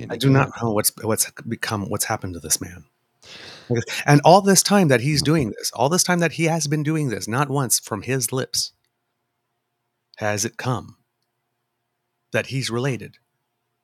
[0.09, 2.85] I do not know what's what's become what's happened to this man.
[4.05, 6.83] And all this time that he's doing this, all this time that he has been
[6.83, 8.71] doing this, not once from his lips
[10.17, 10.97] has it come
[12.31, 13.17] that he's related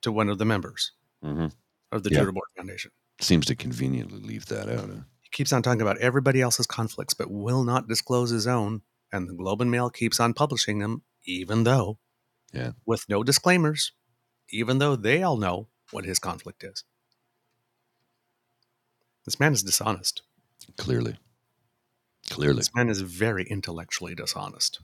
[0.02, 0.92] to one of the members
[1.22, 1.52] Mhm.
[1.90, 2.20] of the Yeah.
[2.20, 2.90] Judah Board Foundation.
[3.20, 4.90] Seems to conveniently leave that out.
[4.90, 5.00] Huh?
[5.22, 8.82] He keeps on talking about everybody else's conflicts, but will not disclose his own.
[9.12, 11.98] And the Globe and Mail keeps on publishing them, even though,
[12.52, 12.72] Yeah.
[12.84, 13.92] with no disclaimers,
[14.50, 16.84] even though they all know what his conflict is.
[19.24, 20.22] This man is dishonest.
[20.76, 21.18] Clearly.
[22.28, 22.56] Clearly.
[22.58, 24.80] This man is very intellectually dishonest.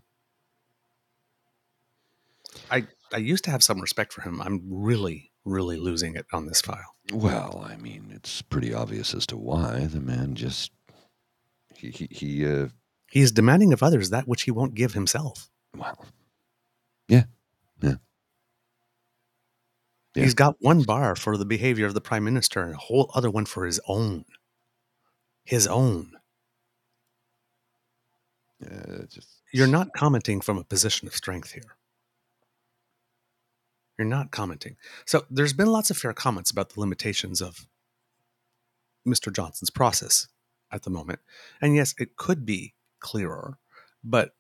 [2.71, 4.41] I I used to have some respect for him.
[4.41, 6.95] I'm really, really losing it on this file.
[7.13, 10.71] Well, I mean, it's pretty obvious as to why the man just
[11.75, 12.69] he he, he uh
[13.11, 15.51] He is demanding of others that which he won't give himself.
[15.77, 16.05] well,
[17.09, 17.25] yeah,
[17.83, 17.97] yeah,
[20.15, 20.23] Yeah.
[20.25, 23.31] He's got one bar for the behavior of the prime minister and a whole other
[23.31, 24.25] one for his own.
[25.45, 26.13] His own.
[28.61, 29.03] yeah.
[29.09, 31.77] Just You're not commenting from a position of strength here.
[34.01, 34.77] You're not commenting.
[35.05, 37.67] So there's been lots of fair comments about the limitations of
[39.07, 39.31] Mr.
[39.31, 40.27] Johnston's process
[40.73, 41.19] at the moment.
[41.61, 43.59] And yes, it could be clearer,
[44.03, 44.35] but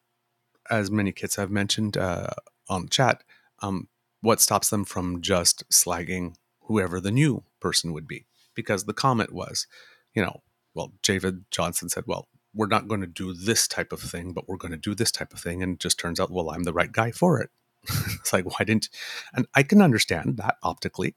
[0.70, 2.30] as many kids have mentioned uh,
[2.70, 3.22] on the chat,
[3.60, 3.88] um,
[4.22, 8.24] what stops them from just slagging whoever the new person would be?
[8.54, 9.66] Because the comment was,
[10.14, 10.40] you know,
[10.72, 14.48] well, David Johnston said, well, we're not going to do this type of thing, but
[14.48, 15.62] we're going to do this type of thing.
[15.62, 17.50] And it just turns out, well, I'm the right guy for it.
[18.20, 18.88] it's like, why didn't,
[19.34, 21.16] and I can understand that optically.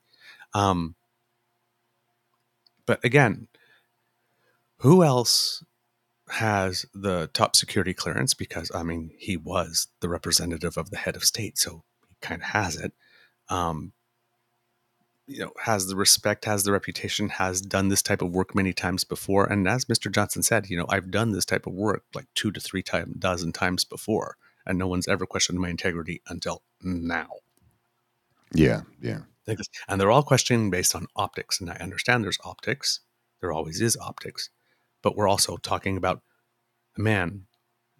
[0.53, 0.95] Um,
[2.85, 3.47] but again,
[4.77, 5.63] who else
[6.29, 8.33] has the top security clearance?
[8.33, 12.41] Because, I mean, he was the representative of the head of state, so he kind
[12.41, 12.93] of has it.
[13.49, 13.93] um,
[15.27, 18.73] you know, has the respect, has the reputation, has done this type of work many
[18.73, 19.45] times before.
[19.45, 20.11] And as Mr.
[20.11, 23.15] Johnston said, you know, I've done this type of work like two to three time,
[23.17, 24.35] dozen times before,
[24.65, 27.27] and no one's ever questioned my integrity until now.
[28.53, 29.21] Yeah, yeah.
[29.87, 31.59] And they're all questioning based on optics.
[31.59, 33.01] And I understand there's optics.
[33.41, 34.49] There always is optics.
[35.01, 36.21] But we're also talking about
[36.97, 37.45] a man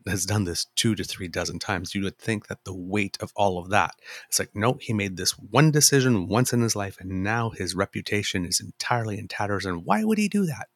[0.08, 1.96] has done this two to three dozen times.
[1.96, 3.96] You would think that the weight of all of that.
[4.28, 7.76] It's like, no, he made this one decision once in his life, and now his
[7.76, 9.66] reputation is entirely in tatters.
[9.66, 10.68] And why would he do that?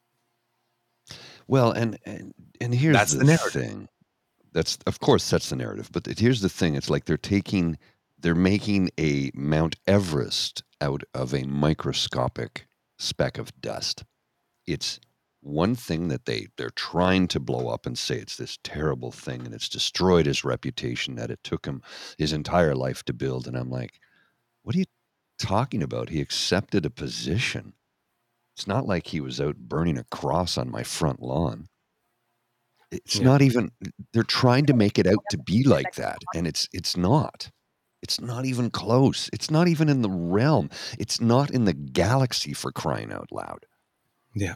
[1.48, 3.64] Well, and and, and here's That's the, the narrative.
[3.64, 3.90] thing.
[4.54, 6.76] That's of course that's the narrative, but here's the thing.
[6.76, 7.78] It's like they're taking,
[8.18, 12.68] they're making a Mount Everest out of a microscopic
[12.98, 14.04] speck of dust.
[14.66, 15.00] It's
[15.42, 19.46] one thing that they they're trying to blow up and say it's this terrible thing
[19.46, 21.82] and it's destroyed his reputation that it took him
[22.18, 23.48] his entire life to build.
[23.48, 24.00] And I'm like,
[24.64, 24.86] what are you
[25.40, 26.10] talking about?
[26.10, 27.74] He accepted a position.
[28.56, 31.70] It's not like he was out burning a cross on my front lawn.
[32.92, 33.24] It's Yeah.
[33.26, 33.72] not even
[34.14, 37.52] they're trying to make it out to be like that and it's it's not.
[38.02, 39.30] It's not even close.
[39.34, 40.70] It's not even in the realm.
[41.00, 43.66] It's not in the galaxy for crying out loud.
[44.36, 44.56] Yeah.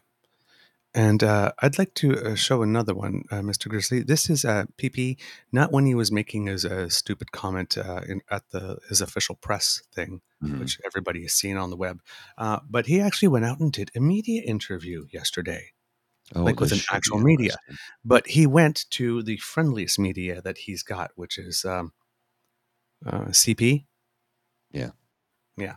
[0.94, 3.70] And uh, I'd like to uh, show another one, uh, Mr.
[3.70, 4.02] Grizzly.
[4.04, 5.18] This is uh, PP,
[5.52, 9.36] not when he was making his uh, stupid comment uh, in, at the his official
[9.36, 10.60] press thing, Mhm.
[10.60, 12.02] which everybody has seen on the web.
[12.38, 15.72] Uh, but he actually went out and did a media interview yesterday,
[16.36, 17.56] Oh, like with an actual media.
[18.06, 21.92] But he went to the friendliest media that he's got, which is um,
[23.06, 23.86] uh, CP.
[24.72, 24.92] Yeah.
[25.58, 25.76] Yeah.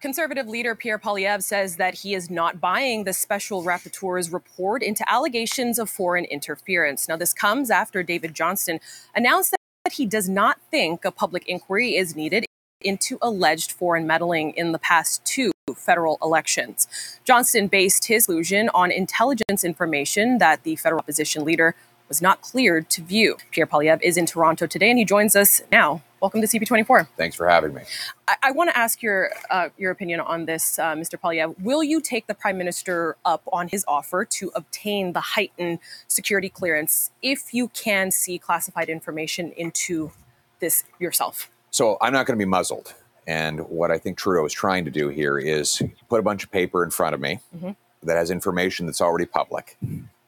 [0.00, 5.04] Conservative leader Pierre Poilievre says that he is not buying the special rapporteur's report into
[5.10, 7.06] allegations of foreign interference.
[7.06, 8.80] Now, this comes after David Johnston
[9.14, 12.46] announced that he does not think a public inquiry is needed
[12.80, 16.86] into alleged foreign meddling in the past two federal elections.
[17.24, 21.74] Johnston based his conclusion on intelligence information that the federal opposition leader
[22.08, 23.36] was not cleared to view.
[23.50, 26.02] Pierre Poilievre is in Toronto today and he joins us now.
[26.20, 27.08] Welcome to CP24.
[27.16, 27.82] Thanks for having me.
[28.28, 31.18] I, I want to ask your uh, your opinion on this, uh, Mr.
[31.18, 31.54] Poilievre.
[31.60, 36.48] Will you take the Prime Minister up on his offer to obtain the heightened security
[36.48, 40.10] clearance if you can see classified information into
[40.58, 41.50] this yourself?
[41.70, 42.94] So I'm not going to be muzzled.
[43.30, 46.50] And what I think Trudeau is trying to do here is put a bunch of
[46.50, 47.76] paper in front of me Mhm.
[48.02, 49.78] that has information that's already public,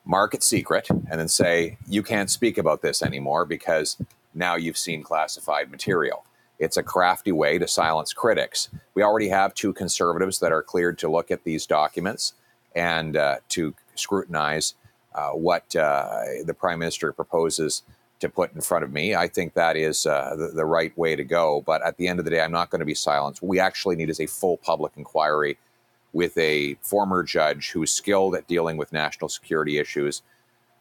[0.04, 3.96] mark it secret, and then say, you can't speak about this anymore because
[4.34, 6.24] now you've seen classified material.
[6.60, 8.68] It's a crafty way to silence critics.
[8.94, 12.34] We already have two conservatives that are cleared to look at these documents
[12.72, 14.74] and uh, to scrutinize
[15.12, 17.82] uh, what uh, the prime minister proposes
[18.22, 19.16] to put in front of me.
[19.16, 21.62] I think that is uh, the, the right way to go.
[21.66, 23.42] But at the end of the day, I'm not going to be silenced.
[23.42, 25.58] What we actually need is a full public inquiry
[26.12, 30.22] with a former judge who is skilled at dealing with national security issues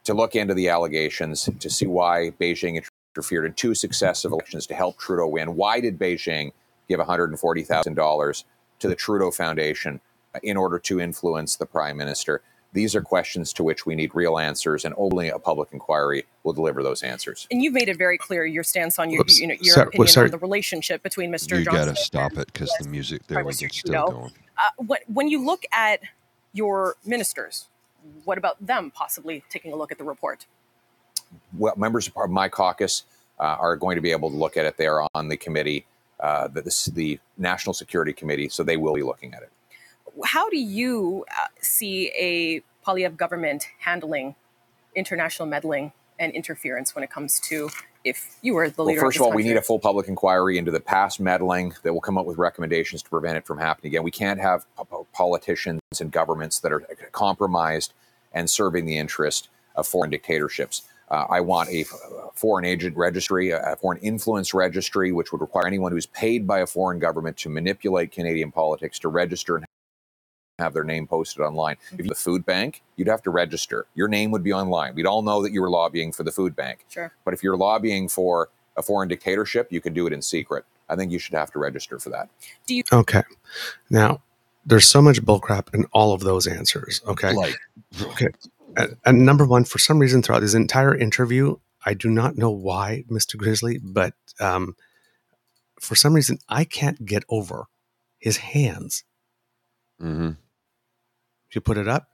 [0.04, 2.80] to look into the allegations to see why Beijing
[3.16, 5.56] interfered in two successive elections to help Trudeau win.
[5.56, 6.52] Why did Beijing
[6.88, 8.44] give $140,000
[8.78, 10.00] to the Trudeau Foundation
[10.44, 12.40] in order to influence the prime minister?
[12.74, 16.54] These are questions to which we need real answers, and only a public inquiry will
[16.54, 17.46] deliver those answers.
[17.50, 19.38] And you've made it very clear your stance on your Whoops.
[19.40, 20.24] you know, your Sorry- opinion sorry.
[20.26, 21.58] on the relationship between Mr.
[21.58, 21.86] You Johnston.
[21.88, 24.10] gotta stop it because the music there was still Trudeau.
[24.10, 24.32] going.
[24.56, 26.00] Uh, when, when you look at
[26.54, 27.68] your ministers,
[28.24, 30.46] what about them possibly taking a look at the report?
[31.56, 33.04] well, members of my caucus
[33.40, 34.76] uh, are going to be able to look at it.
[34.76, 35.86] They are on the committee,
[36.20, 39.50] uh, the, the, the National Security Committee, so they will be looking at it.
[40.24, 44.34] How do you uh, see a Poilievre government handling
[44.94, 47.70] international meddling and interference when it comes to
[48.04, 49.00] if you were the leader.
[49.00, 51.74] Well, first of of all, we need a full public inquiry into the past meddling
[51.82, 54.02] that will come up with recommendations to prevent it from happening again.
[54.02, 56.80] We can't have po- po- politicians and governments that are
[57.12, 57.92] compromised
[58.32, 60.82] and serving the interest of foreign dictatorships.
[61.08, 61.92] Uh, I want a f-
[62.34, 66.66] foreign agent registry, a foreign influence registry, which would require anyone who's paid by a
[66.66, 69.66] foreign government to manipulate Canadian politics to register and
[70.62, 71.76] have their name posted online.
[71.92, 73.86] If you the food bank, you'd have to register.
[73.94, 74.94] Your name would be online.
[74.94, 76.84] We'd all know that you were lobbying for the food bank.
[76.88, 77.12] Sure.
[77.24, 80.64] But if you're lobbying for a foreign dictatorship, you can do it in secret.
[80.88, 82.28] I think you should have to register for that.
[82.66, 83.22] Do you Okay.
[83.90, 84.22] Now,
[84.64, 87.00] there's so much bullcrap in all of those answers.
[87.06, 87.32] Okay.
[87.32, 87.56] Like,
[88.02, 88.28] Okay.
[88.76, 92.50] And, and number one, for some reason, throughout this entire interview, I do not know
[92.50, 93.36] why, Mr.
[93.36, 94.76] Grizzly, but um,
[95.80, 97.66] for some reason, I can't get over
[98.18, 99.04] his hands.
[99.98, 100.30] hmm
[101.54, 102.08] You put it up.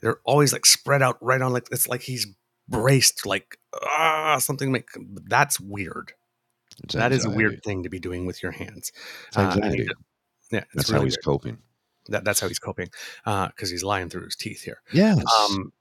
[0.00, 2.26] they're always like spread out right on, like it's like he's
[2.68, 4.72] braced, like ah, something.
[4.72, 4.88] Make
[5.26, 6.12] that's weird.
[6.84, 8.92] It's That is a weird thing to be doing with your hands.
[9.36, 9.88] Uh, anxiety.
[10.50, 11.24] yeah, That's really how he's weird.
[11.24, 11.58] coping.
[12.08, 12.88] That, that's how he's coping
[13.24, 14.80] because he's lying through his teeth here.
[14.92, 15.22] Yes.
[15.38, 15.72] Um,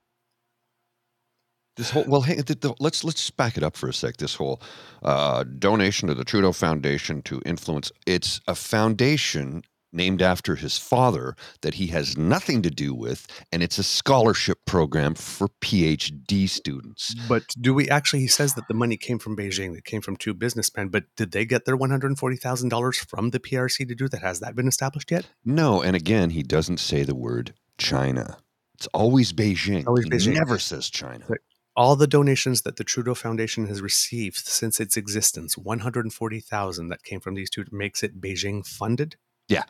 [1.78, 4.18] This whole well, hey, the, the, let's let's just back it up for a sec.
[4.18, 4.62] This whole
[5.02, 7.92] uh, donation to the Trudeau Foundation to influence.
[8.06, 13.64] It's a foundation named after his father that he has nothing to do with, and
[13.64, 17.14] it's a scholarship program for PhD students.
[17.28, 18.20] but do we actually?
[18.20, 19.76] He says that the money came from Beijing.
[19.78, 20.90] It came from two businessmen.
[20.90, 24.08] But did they get their one hundred forty thousand dollars from the PRC to do
[24.10, 24.22] that?
[24.22, 25.28] Has that been established yet?
[25.46, 28.38] No, and again, he doesn't say the word China.
[28.76, 29.86] It's always Beijing.
[29.88, 30.34] Always he Beijing.
[30.36, 31.26] never says China.
[31.28, 31.40] But
[31.76, 36.40] all the donations that the Trudeau Foundation has received since its existence, one hundred forty
[36.40, 39.16] thousand that came from these two, makes it Beijing funded.
[39.48, 39.64] Yeah.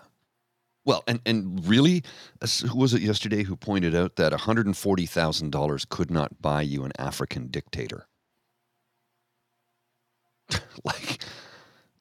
[0.86, 2.04] Well, and and really,
[2.68, 6.10] who was it yesterday who pointed out that one hundred and forty thousand dollars could
[6.10, 8.08] not buy you an African dictator?
[10.84, 11.24] like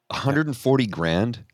[0.07, 1.45] one hundred and forty grand.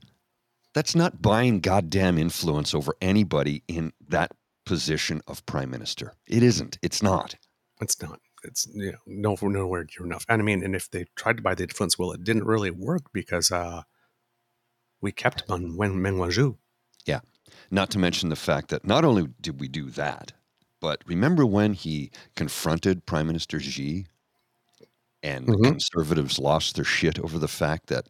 [0.73, 4.31] That's not buying goddamn influence over anybody in that
[4.65, 6.13] position of prime minister.
[6.27, 6.77] It isn't.
[6.81, 7.35] It's not.
[7.81, 8.19] It's not.
[8.43, 10.25] It's you know no nowhere near enough.
[10.29, 12.71] And I mean, and if they tried to buy the influence, well, it didn't really
[12.71, 13.83] work because uh,
[15.01, 16.57] we kept on when Meng Wanzhou.
[17.05, 17.19] Yeah.
[17.71, 20.33] Not to mention the fact that not only did we do that,
[20.79, 24.05] but remember when he confronted Prime Minister Xi
[25.23, 25.63] and Mhm.
[25.63, 28.07] the conservatives lost their shit over the fact that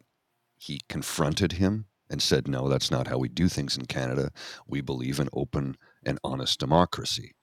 [0.58, 4.30] he confronted him and said, no, that's not how we do things in Canada.
[4.66, 7.34] We believe in open and honest democracy.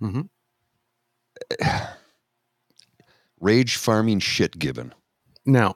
[0.00, 0.22] Mm-hmm.
[3.40, 4.94] Rage farming shit given.
[5.44, 5.74] Now,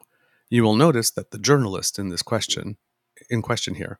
[0.50, 2.78] you will notice that the journalist in this question,
[3.28, 3.98] in question here,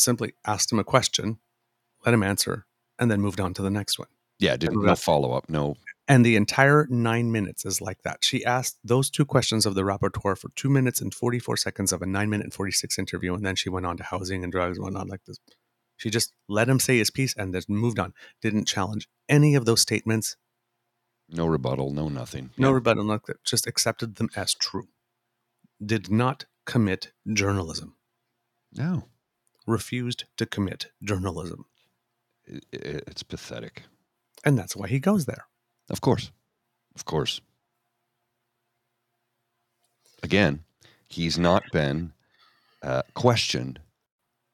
[0.00, 1.38] simply asked him a question,
[2.04, 2.66] let him answer,
[2.98, 4.08] and then moved on to the next one.
[4.38, 5.48] Yeah, didn't no follow up.
[5.48, 5.76] No.
[6.08, 8.24] And the entire nine minutes is like that.
[8.24, 12.02] She asked those two questions of the rapporteur for two minutes and 44 seconds of
[12.02, 13.34] a nine minute and 46 interview.
[13.34, 15.38] And then she went on to housing and drugs and whatnot like this.
[15.98, 18.14] She just let him say his piece and then moved on.
[18.40, 20.36] Didn't challenge any of those statements.
[21.28, 22.50] No rebuttal, no nothing.
[22.56, 22.74] No Yeah.
[22.74, 24.88] rebuttal, no, just accepted them as true.
[25.84, 27.96] Did not commit journalism.
[28.72, 29.08] No.
[29.70, 31.64] Refused to commit journalism.
[32.72, 33.84] It's pathetic.
[34.44, 35.46] And that's why he goes there.
[35.88, 36.32] Of course.
[36.96, 37.40] Of course.
[40.24, 40.64] Again,
[41.08, 42.12] he's not been
[42.82, 43.78] uh, questioned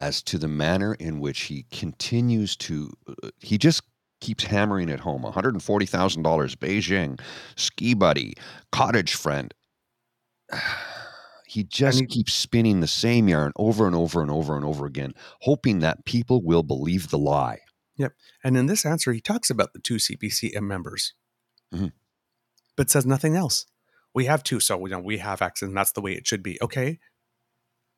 [0.03, 3.83] as to the manner in which he continues to, uh, he just
[4.21, 7.21] keeps hammering it home $140,000, Beijing,
[7.57, 8.35] ski buddy,
[8.71, 9.55] cottage friend.
[11.47, 14.85] He just he- keeps spinning the same yarn over and over and over and over
[14.87, 17.61] again, hoping that people will believe the lie.
[17.97, 18.13] Yep.
[18.45, 21.15] And in this answer, he talks about the two CPCM members,
[21.73, 21.93] Mhm.
[22.77, 23.67] but says nothing else.
[24.15, 26.43] We have two, so we know we have access, and that's the way it should
[26.43, 26.59] be.
[26.61, 26.99] Okay,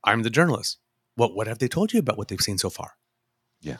[0.04, 0.78] I'm the journalist.
[1.16, 2.92] Well, what have they told you about what they've seen so far?
[3.60, 3.78] Yeah.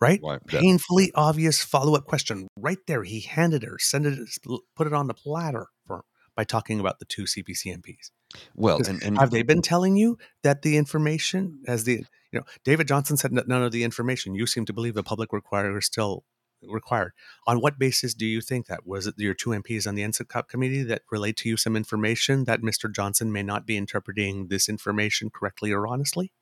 [0.00, 0.22] Right.
[0.22, 3.02] Why- Painfully obvious follow up question right there.
[3.04, 4.28] He handed her, sent it,
[4.76, 6.04] put it on the platter for
[6.36, 8.10] by talking about the two CPC MPs.
[8.54, 12.44] Well, and, and have they been telling you that the information, as the you know,
[12.64, 14.34] David Johnston said none of the information.
[14.34, 16.24] You seem to believe the public require is still
[16.62, 17.12] required.
[17.46, 18.86] On what basis do you think that?
[18.86, 22.44] Was it your two MPs on the NSICOP committee that relayed to you some information
[22.44, 22.92] that Mr.
[22.92, 26.32] Johnston may not be interpreting this information correctly or honestly?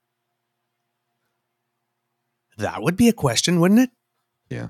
[2.59, 3.91] That would be a question, wouldn't it?
[4.49, 4.69] Yeah.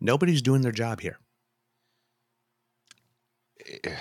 [0.00, 1.18] Nobody's doing their job here.
[3.66, 3.96] Eh, eh.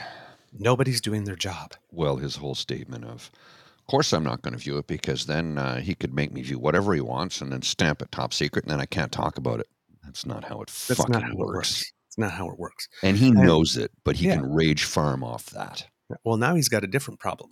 [0.58, 1.74] Nobody's doing their job.
[1.92, 3.30] well, his whole statement of,
[3.78, 6.42] of course, I'm not going to view it because then uh, he could make me
[6.42, 9.38] view whatever he wants and then stamp it top secret, and then I can't talk
[9.38, 9.68] about it.
[10.04, 11.42] That's not how it That's fucking not how works.
[11.52, 11.92] it works.
[12.08, 12.88] It's not how it works.
[13.04, 14.36] And he And- knows it, but he Yeah.
[14.36, 15.88] can rage farm off that.
[16.24, 17.52] Well, now he's got a different problem.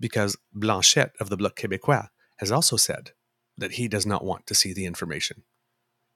[0.00, 2.08] Because Blanchet of the Bloc Québécois
[2.38, 3.12] has also said
[3.56, 5.44] that he does not want to see the information.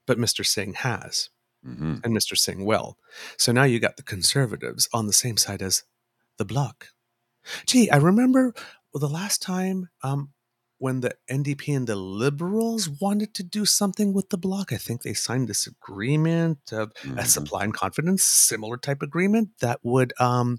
[0.07, 0.45] But Mr.
[0.45, 1.29] Singh has,
[1.67, 2.37] hmm and Mr.
[2.39, 2.99] Singh will.
[3.39, 5.85] So now you got the conservatives on the same side as
[6.39, 6.89] the Bloc.
[7.67, 8.55] Gee, I remember
[8.95, 10.31] the last time um,
[10.79, 14.73] when the NDP and the Liberals wanted to do something with the Bloc.
[14.73, 17.29] I think they signed this agreement of a Mhm.
[17.29, 20.59] supply and confidence, similar type agreement that would um,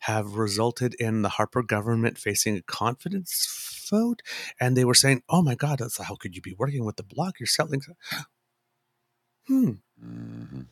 [0.00, 3.48] have resulted in the Harper government facing a confidence
[3.90, 4.22] vote.
[4.60, 7.02] And they were saying, "Oh my God, that's, how could you be working with the
[7.04, 7.40] Bloc?
[7.40, 7.82] You're selling."
[9.48, 9.70] Hmm.
[10.00, 10.62] Hmm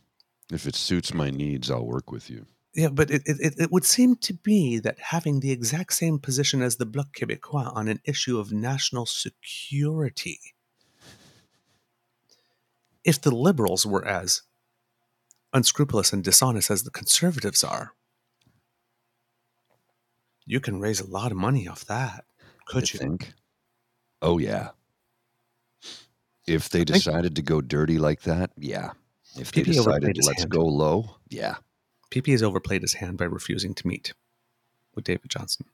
[0.52, 2.46] If it suits my needs, I'll work with you.
[2.74, 6.60] Yeah, but it, it, it- would seem to be that having the exact same position
[6.60, 10.40] as the Bloc Québécois on an issue of national security,
[13.04, 14.42] if the liberals were as
[15.52, 17.92] unscrupulous and dishonest as the conservatives are,
[20.46, 22.24] you can raise a lot of money off that.
[22.66, 22.98] Could I you?
[22.98, 23.34] think.
[24.20, 24.70] Oh yeah.
[26.46, 28.92] If they decided to go dirty like that, yeah.
[29.39, 30.51] If they PP decided his let's hand.
[30.51, 31.57] go low, yeah.
[32.11, 34.12] PP has overplayed his hand by refusing to meet
[34.95, 35.66] with David Johnston.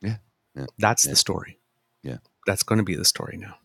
[0.00, 0.16] Yeah,
[0.54, 1.12] yeah, That's yeah.
[1.12, 1.58] the story.
[2.02, 2.18] Yeah.
[2.46, 3.56] That's going to be the story now.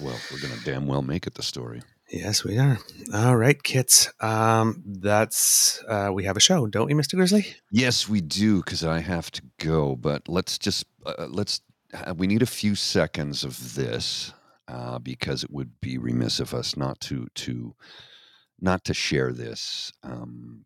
[0.00, 1.82] Well, we're gonna damn well make it the story.
[2.10, 2.78] Yes, we are.
[3.12, 4.10] All right, kits.
[4.20, 7.46] Um, that's uh, we have a show, don't we, Mister Grizzly?
[7.70, 9.96] Yes, we do, because I have to go.
[9.96, 11.60] But let's just uh, let's.
[11.92, 14.32] Uh, we need a few seconds of this
[14.68, 17.74] uh, because it would be remiss of us not to to
[18.60, 19.92] not to share this.
[20.02, 20.64] Um,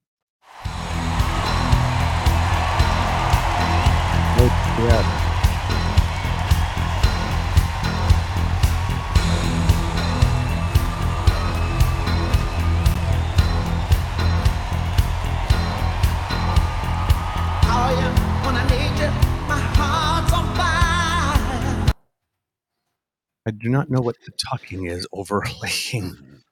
[23.47, 26.43] I do not know what the talking is overlaying.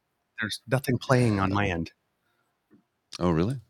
[0.40, 1.92] There's nothing playing on my end.
[3.18, 3.60] oh, really?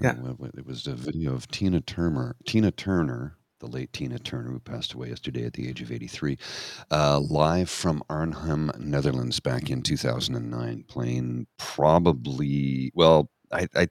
[0.00, 0.16] Yeah.
[0.24, 2.36] Uh, it was a video of Tina Turner.
[2.46, 6.38] Tina Turner, the late Tina Turner, who passed away yesterday at the age of 83,
[6.90, 13.68] uh, live from Arnhem, Netherlands, back in 2009, playing probably well, I.
[13.74, 13.88] I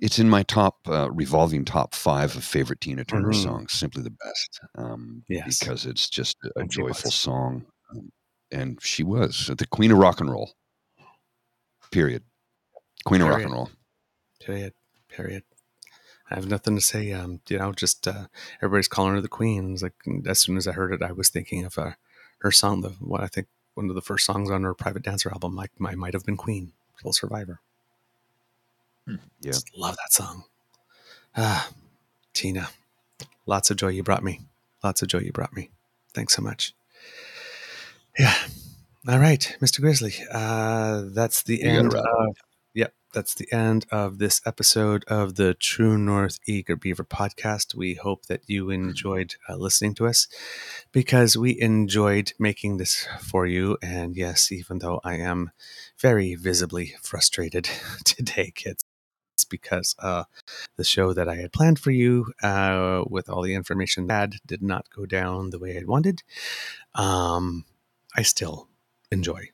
[0.00, 3.42] it's in my top uh, revolving top five of favorite Tina Turner Mhm.
[3.42, 3.72] songs.
[3.72, 5.58] Simply the best, um, Yes.
[5.58, 8.10] because it's just a, And joyful song, um,
[8.50, 10.52] and she was the queen of rock and roll.
[11.90, 12.22] Period.
[13.04, 13.70] Queen of rock and roll.
[14.40, 14.74] Period.
[15.08, 15.44] Period.
[16.30, 17.12] I have nothing to say.
[17.12, 18.26] Um, you know, just uh,
[18.62, 19.72] everybody's calling her the queen.
[19.72, 19.94] It's like
[20.26, 21.92] as soon as I heard it, I was thinking of uh,
[22.38, 22.82] her song.
[22.82, 25.72] The what I think one of the first songs on her Private Dancer album, like
[25.78, 26.72] my might have been Queen,
[27.02, 27.60] Full Survivor.
[29.06, 29.16] Yeah.
[29.42, 30.44] Just love that song.
[31.36, 31.70] Ah,
[32.34, 32.68] Tina,
[33.46, 34.40] lots of joy you brought me.
[34.82, 35.70] Lots of joy you brought me.
[36.14, 36.74] Thanks so much.
[38.18, 38.34] Yeah.
[39.08, 39.80] All right, Mr.
[39.80, 40.14] Grizzly.
[40.30, 42.04] Uh, that's the You end of.
[42.74, 47.74] Yep, that's the end of this episode of the True North Eager Beaver podcast.
[47.74, 50.28] We hope that you enjoyed uh, listening to us
[50.92, 53.76] because we enjoyed making this for you.
[53.82, 55.50] And yes, even though I am
[55.98, 57.68] very visibly frustrated
[58.04, 58.84] today, kids,
[59.50, 60.24] because uh,
[60.76, 64.36] the show that I had planned for you uh, with all the information I had
[64.46, 66.22] did not go down the way I wanted.
[66.94, 67.66] Um,
[68.16, 68.68] I still
[69.10, 69.50] enjoy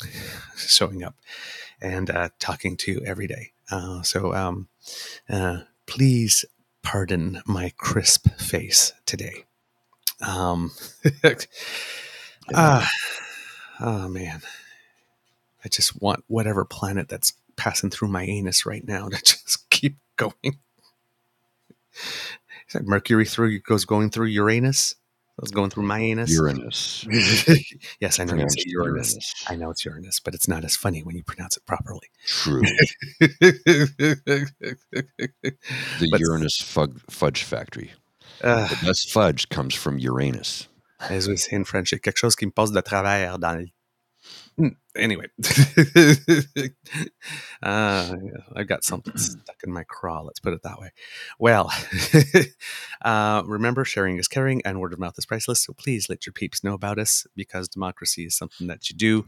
[0.56, 1.16] showing up
[1.80, 3.52] and uh, talking to you every day.
[3.70, 4.68] Uh, so um,
[5.28, 6.44] uh, please
[6.82, 9.44] pardon my crisp face today.
[10.26, 10.72] Um,
[12.54, 12.90] ah,
[13.80, 14.42] oh man,
[15.64, 19.96] I just want whatever planet that's passing through my anus right now to just keep
[20.16, 20.32] going.
[21.92, 24.94] Is that Mercury through goes going through Uranus?
[25.42, 26.30] It's going through my anus.
[26.30, 27.06] Uranus.
[28.00, 29.12] yes, I know Pronounced Uranus.
[29.14, 29.44] Uranus.
[29.48, 32.08] I know it's Uranus, but it's not as funny when you pronounce it properly.
[32.26, 32.62] True.
[33.20, 34.46] The
[36.10, 37.92] But- Uranus fudge, fudge factory.
[38.42, 40.68] Uh, The best fudge comes from Uranus.
[41.08, 43.66] as we say in French, quelque chose qui me passe de travers dans le...
[44.58, 45.26] Hmm, Anyway,
[47.62, 48.16] uh,
[48.56, 50.22] I've got something stuck in my craw.
[50.22, 50.90] Let's put it that way.
[51.38, 51.72] Well,
[53.02, 55.64] uh, remember, sharing is caring, and word of mouth is priceless.
[55.64, 59.26] So please let your peeps know about us because democracy is something that you do.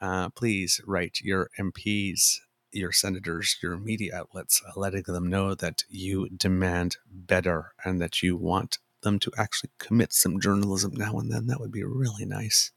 [0.00, 2.38] Uh, please write your MPs,
[2.72, 8.22] your senators, your media outlets, uh, letting them know that you demand better and that
[8.22, 11.46] you want them to actually commit some journalism now and then.
[11.48, 12.70] That would be really nice.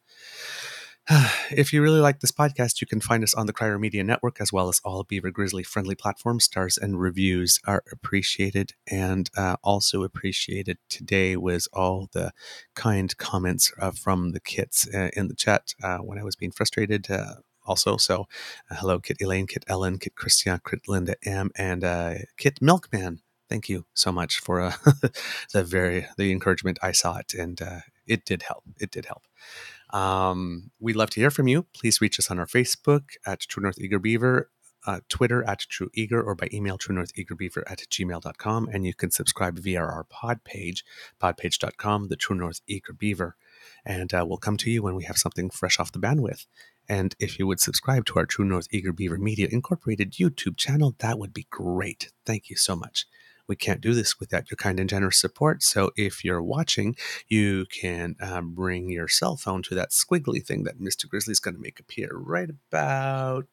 [1.51, 4.41] If you really like this podcast, you can find us on the Crier Media Network
[4.41, 6.45] as well as all Beaver Grizzly friendly platforms.
[6.45, 12.31] Stars and reviews are appreciated, and uh, also appreciated today was all the
[12.73, 16.51] kind comments uh, from the kits uh, in the chat uh, when I was being
[16.51, 17.09] frustrated.
[17.09, 17.35] Uh,
[17.65, 18.25] also, so
[18.71, 21.83] uh, hello, Kit Elaine, Kit Ellen, Kit Christian, Kit Linda M, and
[22.37, 23.21] Kit Milkman.
[23.47, 24.73] Thank you so much for
[25.53, 26.79] the very the encouragement.
[26.81, 27.61] I saw it, and
[28.07, 28.63] it did help.
[28.79, 29.27] It did help.
[29.95, 31.67] Um, we'd love to hear from you.
[31.73, 34.51] Please reach us on our Facebook at True North Eager Beaver,
[34.85, 38.69] uh, Twitter at True Eager, or by email True North Eager Beaver at gmail.com.
[38.73, 40.83] And you can subscribe via our pod page,
[41.21, 43.37] podpage.com, the True North Eager Beaver.
[43.85, 46.45] And uh, we'll come to you when we have something fresh off the bandwidth.
[46.89, 50.93] And if you would subscribe to our True North Eager Beaver Media Incorporated YouTube channel,
[50.99, 52.11] that would be great.
[52.25, 53.05] Thank you so much.
[53.47, 55.63] We can't do this without your kind and generous support.
[55.63, 56.95] So if you're watching,
[57.27, 61.07] you can um, bring your cell phone to that squiggly thing that Mr.
[61.07, 63.45] Grizzly's going to make appear right about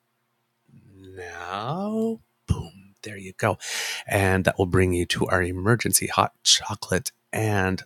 [1.16, 2.20] now.
[2.46, 2.94] Boom.
[3.02, 3.58] There you go.
[4.06, 7.82] And that will bring you to our emergency hot chocolate and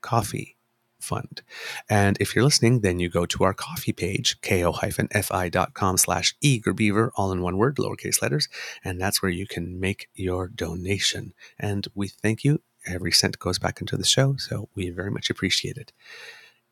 [0.00, 0.56] coffee
[1.00, 1.42] fund.
[1.88, 7.32] And if you're listening, then you go to our coffee page, ko-fi.com slash eagerbeaver, all
[7.32, 8.48] in one word, lowercase letters,
[8.84, 11.34] and that's where you can make your donation.
[11.58, 12.60] And we thank you.
[12.86, 15.92] Every cent goes back into the show, so we very much appreciate it.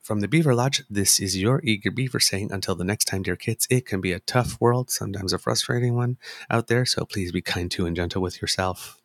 [0.01, 3.37] From the Beaver Lodge, this is your Eager Beaver saying, until the next time, dear
[3.37, 6.17] kids, it can be a tough world, sometimes a frustrating one
[6.49, 9.03] out there, so please be kind to and gentle with yourself.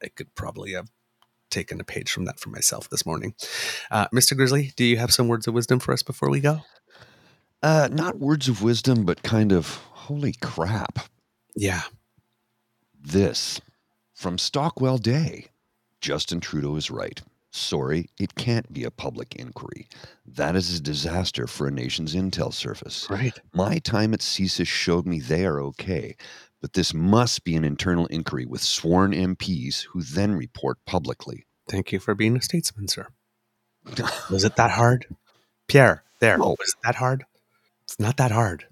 [0.00, 0.90] I could probably have
[1.56, 3.34] taken a page from that for myself this morning.
[3.90, 4.36] Uh, Mr.
[4.36, 6.60] Grizzly, do you have some words of wisdom for us before we go?
[7.62, 10.98] Uh, not words of wisdom, but kind of holy crap.
[11.54, 11.82] Yeah.
[13.00, 13.60] This
[14.12, 15.46] from Stockwell Day.
[16.02, 17.22] Justin Trudeau is right.
[17.50, 19.88] Sorry, it can't be a public inquiry.
[20.26, 23.06] That is a disaster for a nation's intel service.
[23.08, 23.32] Right.
[23.54, 26.16] My time at CSIS showed me they are okay,
[26.60, 31.45] but this must be an internal inquiry with sworn MPs who then report publicly.
[31.68, 33.08] Thank you for being a statesman, sir.
[34.30, 35.06] Was it that hard?
[35.68, 36.38] Pierre, there.
[36.38, 36.56] No.
[36.58, 37.24] Was it that hard?
[37.84, 38.66] It's not that hard.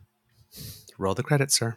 [0.99, 1.77] Roll the credits, sir.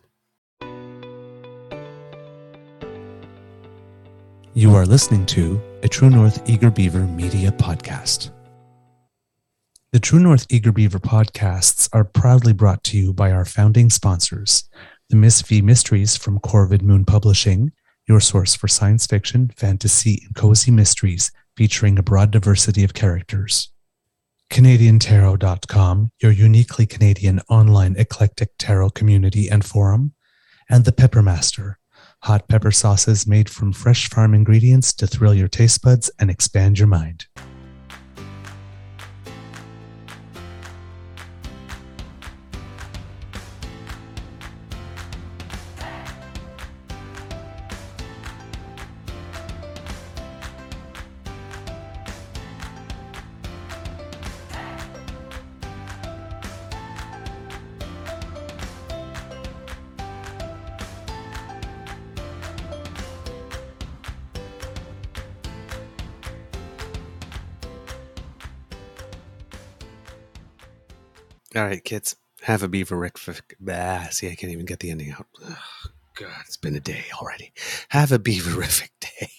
[4.53, 8.31] You are listening to a True North Eager Beaver media podcast.
[9.91, 14.67] The True North Eager Beaver podcasts are proudly brought to you by our founding sponsors,
[15.09, 17.71] the Miss V Mysteries from Corvid Moon Publishing,
[18.07, 23.69] your source for science fiction, fantasy, and cozy mysteries featuring a broad diversity of characters.
[24.49, 30.13] CanadianTarot.com, your uniquely Canadian online eclectic tarot community and forum,
[30.69, 31.75] and The Peppermaster,
[32.23, 36.79] hot pepper sauces made from fresh farm ingredients to thrill your taste buds and expand
[36.79, 37.25] your mind.
[71.55, 72.15] All right, kids.
[72.41, 73.17] Have a beaver rick.
[73.59, 75.27] Bah, see, I can't even get the ending out.
[75.43, 75.57] Ugh,
[76.15, 77.51] God, it's been a day already.
[77.89, 79.29] Have a beaverific day.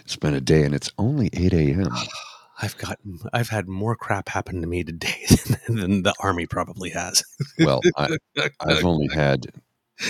[0.00, 1.90] It's been a day and it's only 8 a.m.
[2.62, 2.98] I've got,
[3.32, 5.26] I've had more crap happen to me today
[5.66, 7.22] than, than the army probably has.
[7.58, 8.16] Well, I,
[8.60, 9.46] I've only had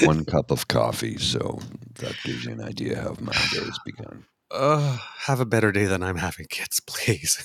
[0.02, 1.60] one cup of coffee, so
[1.96, 4.24] that gives you an idea how my day has begun.
[4.50, 7.44] Uh, have a better day than I'm having, kids, please.